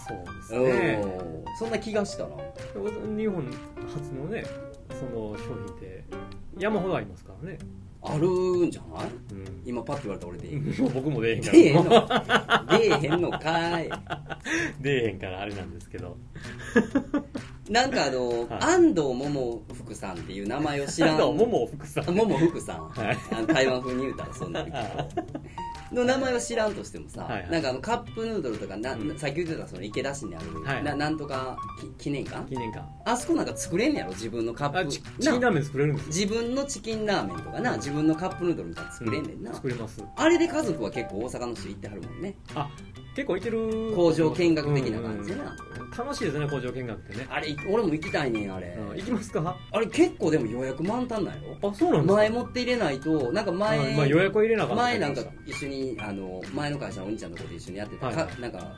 [0.07, 1.01] そうそうですね。
[1.01, 1.45] うん。
[1.57, 2.35] そんな気がしたな。
[3.15, 3.45] 日本
[3.93, 4.45] 初のね
[4.89, 6.03] その商品って
[6.59, 7.57] 山ほどありますからね、
[8.07, 8.27] ある
[8.67, 9.09] んじゃない？
[9.31, 9.61] うん。
[9.65, 10.59] 今パッと言われたら俺でいい。
[10.93, 12.65] 僕も出えへんか出えへんのら。
[12.69, 13.89] 出えへんのかい。
[14.81, 16.17] 出えへんからあれなんですけど。
[17.69, 18.47] なんかあの、はい。
[18.61, 21.17] 安藤桃福さんっていう名前を知らん。
[21.17, 22.13] もも福さん。
[22.13, 23.17] 桃福さん、はい。
[23.47, 24.71] 台湾風に言うたらそんなに
[25.95, 27.49] の名前を知らんとしてもさ、はいはい。
[27.49, 29.17] なんかあのカップヌードルとかな、うん。
[29.17, 31.57] さっき言ってたその池田市にある、はいななんとか
[31.97, 32.45] き記念館？
[32.47, 32.85] 記念館。
[33.05, 34.11] あそこなんか作れんねやろ？
[34.11, 36.27] 自分のカップあチチキンラーメン作れるんですよ。
[36.27, 37.77] 自分のチキンラーメンとかな？
[37.77, 40.03] 自分のカップヌードルみたいなの作れんねんな、作れます。
[40.15, 42.35] あれで家族は結構大阪の人行ってはるもんね。
[42.55, 42.69] あ
[43.15, 43.93] 結構いてる。
[43.95, 45.55] 工場見学的な感じでな、
[45.97, 48.97] 楽しいですね工場見学ってね、あれ俺も行きたいねんあれ、うん。
[48.97, 49.57] 行きますか？
[49.71, 52.13] あれ結構でも予約満タンなんやろあそうなんですか？
[52.15, 58.75] 前もって入れないとなんか前、あまあ予約は入れなかった前なんか一緒にあの前の会社のお兄ちゃんのこと一緒にやってた、はいなんか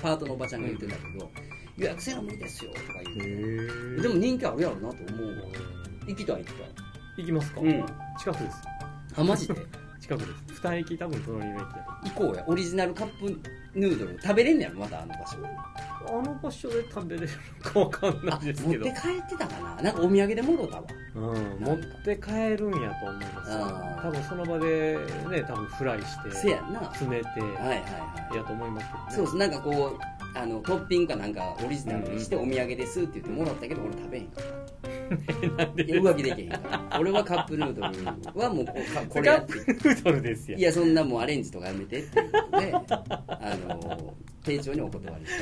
[0.00, 1.28] パートのおばちゃんが言ってたけど、
[1.76, 4.02] 予約せな無理ですよとか言って。
[4.02, 5.52] でも人気あるやろなと思う
[6.06, 6.66] 行きたい行きたい。
[7.16, 7.84] 行きますか、うん。
[8.16, 8.56] 近くです。
[9.16, 9.54] あマジで？
[10.00, 10.30] 近くです。
[10.62, 12.44] 二駅多分隣の駅だ行こうや。
[12.46, 13.40] オリジナルカップ
[13.78, 15.36] ヌードル食べれんねやろまたあの場所。
[15.36, 15.48] と
[16.08, 17.28] あの場所で食べれる
[17.64, 18.86] のかわかんなあいですけど。
[18.86, 19.82] 持って帰ってたかな？
[19.82, 20.84] なんかお土産で戻ったわ。
[21.14, 21.24] うん、
[21.60, 23.52] 持って帰るんやと思います。
[23.52, 24.98] あー多分その場で
[25.30, 26.80] ね多分フライしてせやんな。
[26.80, 27.74] はい詰めてはいは
[28.32, 29.04] いやと思いますけどね。
[29.10, 29.36] そうです。
[29.36, 34.44] なんかこうあのトッピングかなんかオリジナルにしてお土産ですって言ってもらったけど俺食べへんかっ
[34.82, 36.48] た浮気できへん。
[36.50, 36.58] か
[36.90, 37.88] ら俺はカップヌード
[38.34, 38.66] ルはもう
[39.08, 39.52] これやって。
[39.54, 40.58] カップヌードルですよ。
[40.58, 45.32] いやそんなもうアレンジとかやめてっていうことであの丁重にお断りし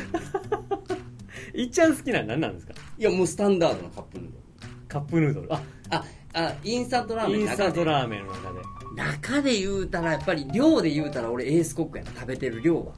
[1.53, 1.61] て。
[1.61, 2.75] いっちゃん好きなの何なんですか？
[2.99, 4.43] いやもうスタンダードなカップヌードル。
[4.89, 5.55] カップヌードル。
[5.55, 6.05] ああ
[6.35, 8.61] あインスタントラーメンインスタントーラーメンの中で。
[8.97, 12.11] 中で言うたらやっぱり量で言うたら俺エースコックやな。
[12.13, 12.93] 食べてる量は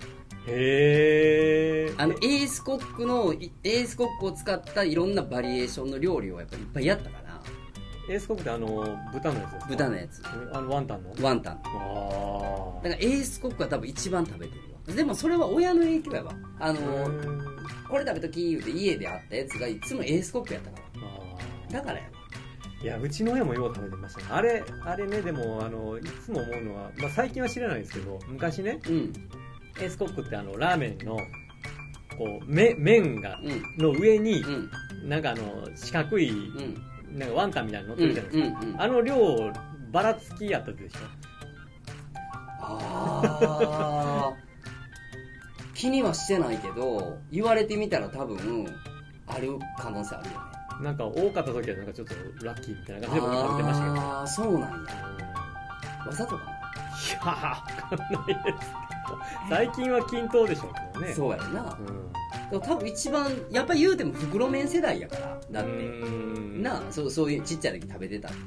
[0.47, 7.29] へえあのエースコックのいエースコックを使ったいろんなバリエーションの料理をやっぱりいっぱいやったから。
[8.11, 8.67] エースコックってあの
[9.13, 9.67] 豚のやつですか？
[9.69, 10.23] 豚のやつ。
[10.55, 11.13] あのワンタンの？
[11.21, 11.55] ワンタン。
[11.57, 11.59] あ
[12.83, 16.33] だからエースコックは多分一番食べてるわでもそれは親の影響やわ。
[16.59, 16.81] ああの
[17.91, 20.79] これ食べとき言うて家であったやつがいつもエースコックやったか
[21.71, 21.81] ら。
[21.81, 22.11] だからやわ。
[22.81, 24.21] いやうちの親もよう食べてました。
[24.21, 29.13] ねあれあれねでもあのいつも思うのは、まあ、最近は知らないですけど昔ねうん
[29.81, 31.17] エースコックってあのラーメンの
[32.17, 33.63] こうめ麺がうん。
[33.79, 34.71] の上にうん。
[35.09, 36.33] なんかあの四角いう
[37.15, 37.19] ん。
[37.19, 39.17] なんかワンタンみたいなの乗うんってるじゃないですか、あの量
[39.91, 40.99] ばらつきやったでしょ。
[42.61, 44.49] あー。
[45.75, 48.67] 気にはしてないけど言われてみたら多分
[49.27, 50.39] ある可能性あるよね。
[50.83, 52.15] なんか多かった時はなんかちょっと
[52.45, 54.07] ラッキーみたいな感じで僕食べてましたけど。
[54.07, 54.69] ああそうなんや。
[54.69, 54.79] うん
[56.09, 56.47] わざとかい
[57.13, 58.73] やー、わかんないです。
[59.49, 61.09] 最近は均等でしょうけどね。
[61.11, 61.79] なそうやろな
[62.53, 62.61] うん。
[62.61, 66.09] 多分一番やっぱ言うても袋麺世代やからだってう
[66.59, 68.39] んなあそうそういうちっちゃい時食べてたって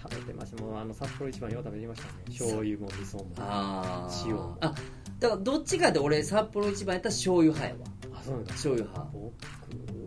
[0.00, 0.62] 食べてました。
[0.62, 2.12] もうあの、札幌一番よう食べてましたね。
[2.28, 3.26] 醤油も味噌も。
[3.38, 4.36] あ、ああ塩
[4.68, 4.74] あ
[5.18, 7.80] だからどっちかで俺札幌一番やったら醤油派や
[8.12, 8.50] わそうなんだ。
[8.52, 9.32] 醤油派僕、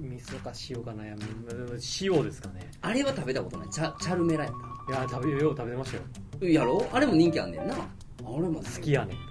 [0.01, 1.79] 味噌か塩か悩む。
[2.01, 2.71] 塩ですかね。
[2.81, 4.53] あれは食べたことないチャチャルメラやっ
[4.89, 6.03] いや、食べ、よう食べてましたよ。
[6.39, 6.87] たやろ？
[6.91, 7.77] あれも人気あんねんなあ
[8.23, 9.30] れも好きやねんと。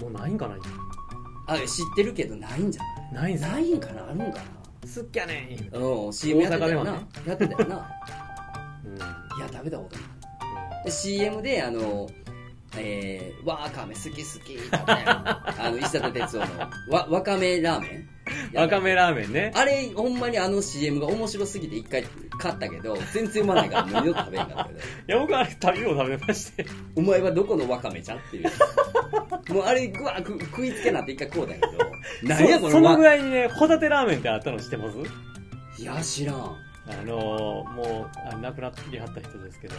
[0.00, 0.56] もうないんかな
[1.46, 1.64] あ知っ
[1.96, 2.82] てるけどないんじゃ
[3.12, 3.34] 今ない？
[3.34, 4.34] んすかないないんかなあるんかな？
[4.82, 5.56] 好きやね。
[5.72, 5.76] ん。
[5.76, 7.06] うん CM やってたよな、ね。
[7.26, 7.90] やってたよな。
[8.84, 8.96] うん。
[8.96, 9.00] い
[9.40, 10.02] や食べたことな
[10.82, 12.08] いで CM であの
[12.76, 16.46] えー、わかめ好き好き あの石立哲夫の
[16.88, 18.08] わわかめラーメン
[18.54, 19.52] わかめラーメンね。
[19.54, 22.04] あれほんまにあの CM が面白すぎて一回
[22.38, 24.78] 買ったけど全然うまないからもう二度と食べへんかったけど。
[24.78, 26.66] いや、僕あれ食べよう食べまして。
[26.96, 28.50] お前はどこのわかめじゃんっていう。
[29.54, 31.68] もうあれぐわく食いつけなって一回こうだけど。
[32.24, 35.82] 何やこそそのぐのわらいにね、ホタテラーメンってあったの知ってます？
[35.82, 36.36] いや知らん。
[36.36, 36.56] あ
[37.04, 39.74] のー、もうあ亡くなりはった人ですけど。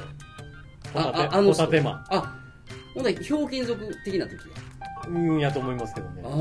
[0.93, 2.05] ホあタテホタテマン。
[2.09, 2.41] あ
[2.93, 4.37] ほんならひょうきん族的な時や
[5.07, 6.21] うんやと思いますけどね。
[6.23, 6.31] ああ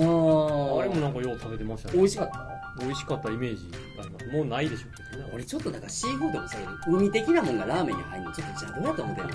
[0.80, 1.94] あれもなんかよう食べてましたね。
[1.98, 2.60] 美味しかった？
[2.78, 4.26] 美味しかったイメージがあります。
[4.28, 5.30] もうないでしょうけどね。
[5.34, 9.32] 俺ちょっとなんかシーフードもそうやけど海的なもんがラーメンに入るのちょっと邪道やと思ってるい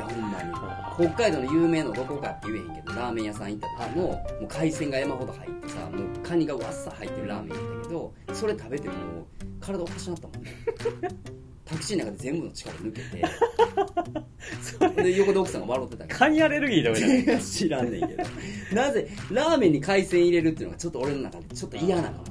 [0.00, 0.52] やほんまに。
[0.94, 8.96] 北海道の有名のどこかって言えへんけどラーメン屋さん行った時ももう海鮮が山ほど入ってさもうカニがわっさ入ってるラーメンやったけどそれ食べてもう
[9.60, 10.50] 体おかしなったもんね
[11.64, 13.24] タクシーの中で全部の力抜けて
[15.02, 18.24] で横で奥さんが笑ってたけどカニアレルギーとかじゃな知らんねんけど。
[18.74, 22.24] なぜラーメンに海鮮入れるっていうのがちょっと俺の中でちょっと嫌なの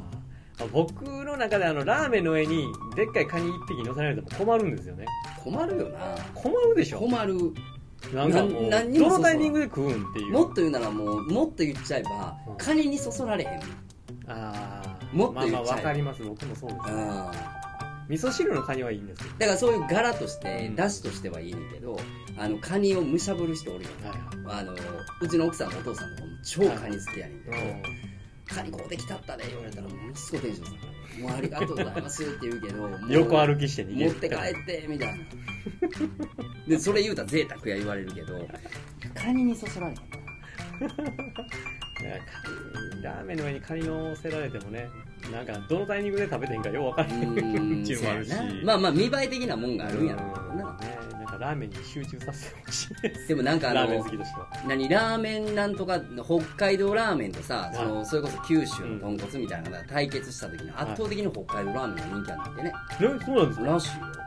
[0.60, 2.66] あ僕の中であのラーメンの上に
[2.96, 5.06] でっかいカニ一匹乗せられても困るんですよね。
[5.44, 6.16] 困るよな。
[6.34, 7.00] 困るでしょ。
[7.00, 7.54] 困る。
[8.14, 10.32] なんかもうな何にもどのタイミングで食うんっていう。
[10.34, 12.58] もっと言うならもうもっと言っちゃえばうん。
[12.58, 13.60] カニにそそられへん。
[14.28, 16.24] ああもっと言っちゃえまあまあわかります。
[16.24, 16.82] 僕もそうです。
[16.90, 17.61] うんだ
[18.12, 19.32] 味噌汁のカニはいいんですよ。
[19.40, 20.76] からそういう柄としてうん。
[20.76, 21.98] 出汁としてはいいねんけど
[22.38, 24.74] あのカニをむしゃぶる人おるよはいあの
[25.22, 27.84] うちの奥さんのお父さんとかも超カニ好きやねんけど、はい
[28.54, 30.92] カニ買うてきたったで言われたらものすごいテンション下がる。
[31.24, 35.26] もうありがとうございますって言うけど もう横歩きして逃げ持って帰ってみたいな。
[36.68, 38.46] でそれ言うたら贅沢や言われるけど
[39.16, 40.04] カニにそそられへんな。
[42.02, 44.90] いやカニラーメンの上にカニ乗せられてもね
[45.30, 48.32] なんかどのタイミングで食べていいんかよう分からへんっていうのもあるし。
[48.64, 50.64] まあまあ見栄え的なもんがあるんやろうな。
[50.74, 53.02] ねなんかラーメンに集中させてほしい。
[53.02, 54.48] ですでもなんかあラーメンの好きとしては。
[54.68, 62.72] 何ラーメンなんとか北海道ラーメンとさそはのそれこそ九州の豚骨みたいなのが対決した時に圧倒的に北海道ラーメンが人気あるんだってね。
[62.72, 62.74] ね
[63.26, 63.66] そうなんですか。
[63.66, 64.22] らしいよ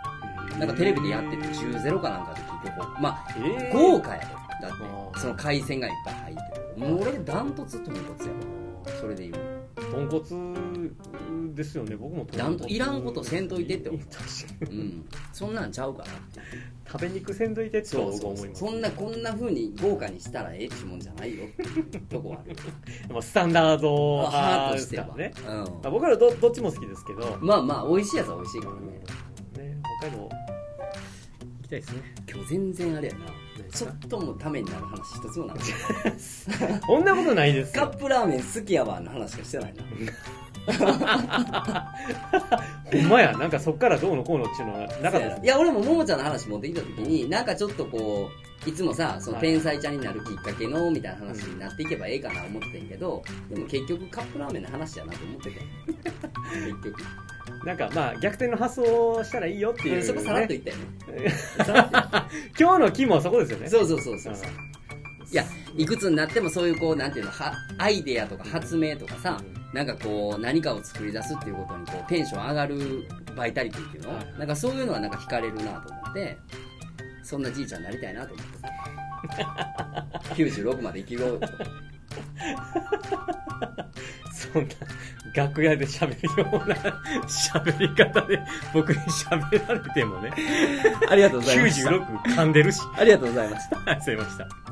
[0.59, 3.03] なんかテレビでやってて10ゼロかなんかで聞いてこう。
[3.03, 3.73] まあえー。
[3.73, 5.19] 豪華やろだあってー。
[5.19, 6.89] その海鮮がいっぱい入ってる。
[6.89, 9.01] もう俺ダントツ豚骨やわ。
[9.01, 9.45] それで言う。
[9.77, 10.21] 豚骨
[11.55, 11.97] ですよね。
[11.97, 15.07] 僕もダントいらんことせんといてって思ううん。
[15.33, 16.09] そんなんちゃうから。
[16.87, 18.33] 食べ肉せんといてってそう僕そうそう。
[18.33, 22.57] 思いますそんなこんな風に豪華にしたらええってもんじゃないよっていう とこはある。
[23.11, 24.25] まあスタンダード。
[24.73, 29.69] としてはね、うまあ、僕らどどっちも好きですけど、ん、まあまあ美味しいやつは美味しいからね。
[29.69, 30.29] ね、北海道行
[31.63, 32.15] きたいですね。
[32.31, 33.45] 今日全然あれやな。
[33.73, 36.09] ちょっともためになる話一つもなかっ
[36.71, 36.79] た。
[36.87, 37.87] こんなことないですよ。
[37.87, 39.83] カップラーメン好きやわの話しかしてないな
[40.67, 40.73] ほ
[42.99, 48.31] んまやなんかそっからどうのこうのっていうのはなかったいや俺もももちゃんの話持ってきた時になんかちょっとこ
[48.67, 55.61] ういつもさそのはい天才ちゃんになるきっかけのみたいな話になっていけばええかな思ってんけどでも結局カップラーメンの話やなと思ってて。
[56.55, 57.03] 結局。
[57.65, 61.33] なんかまあ逆転の発想をしたらいいよっていう、ね、そこさらっと言ったよね。
[62.59, 63.69] 今日の肝はそこですよね。
[63.69, 64.35] そうそうそうそう
[65.31, 65.45] いや
[65.77, 69.41] いくつになってもそういうこうなんていうのはアイデアとか発明とかさ
[69.75, 74.39] なんかこう何かを作り出すっていうことにこうテンション上がるバイタリティっていうの、はい。
[74.39, 76.39] なんかそういうのはなんか惹かれるなと思って
[77.25, 78.53] そんなじいちゃんになりたいなと思って。
[79.35, 80.07] さ
[80.37, 81.49] 96まで生きようと
[84.33, 84.75] そんな
[85.35, 86.75] 楽屋で喋るような
[87.27, 88.41] 喋り方で
[88.73, 90.31] 僕に喋られてもね。
[91.11, 91.91] ありがとうございました。
[91.91, 92.81] 96噛んでるし。
[92.97, 93.77] ありがとうございました。
[93.77, 94.64] ありがとうございました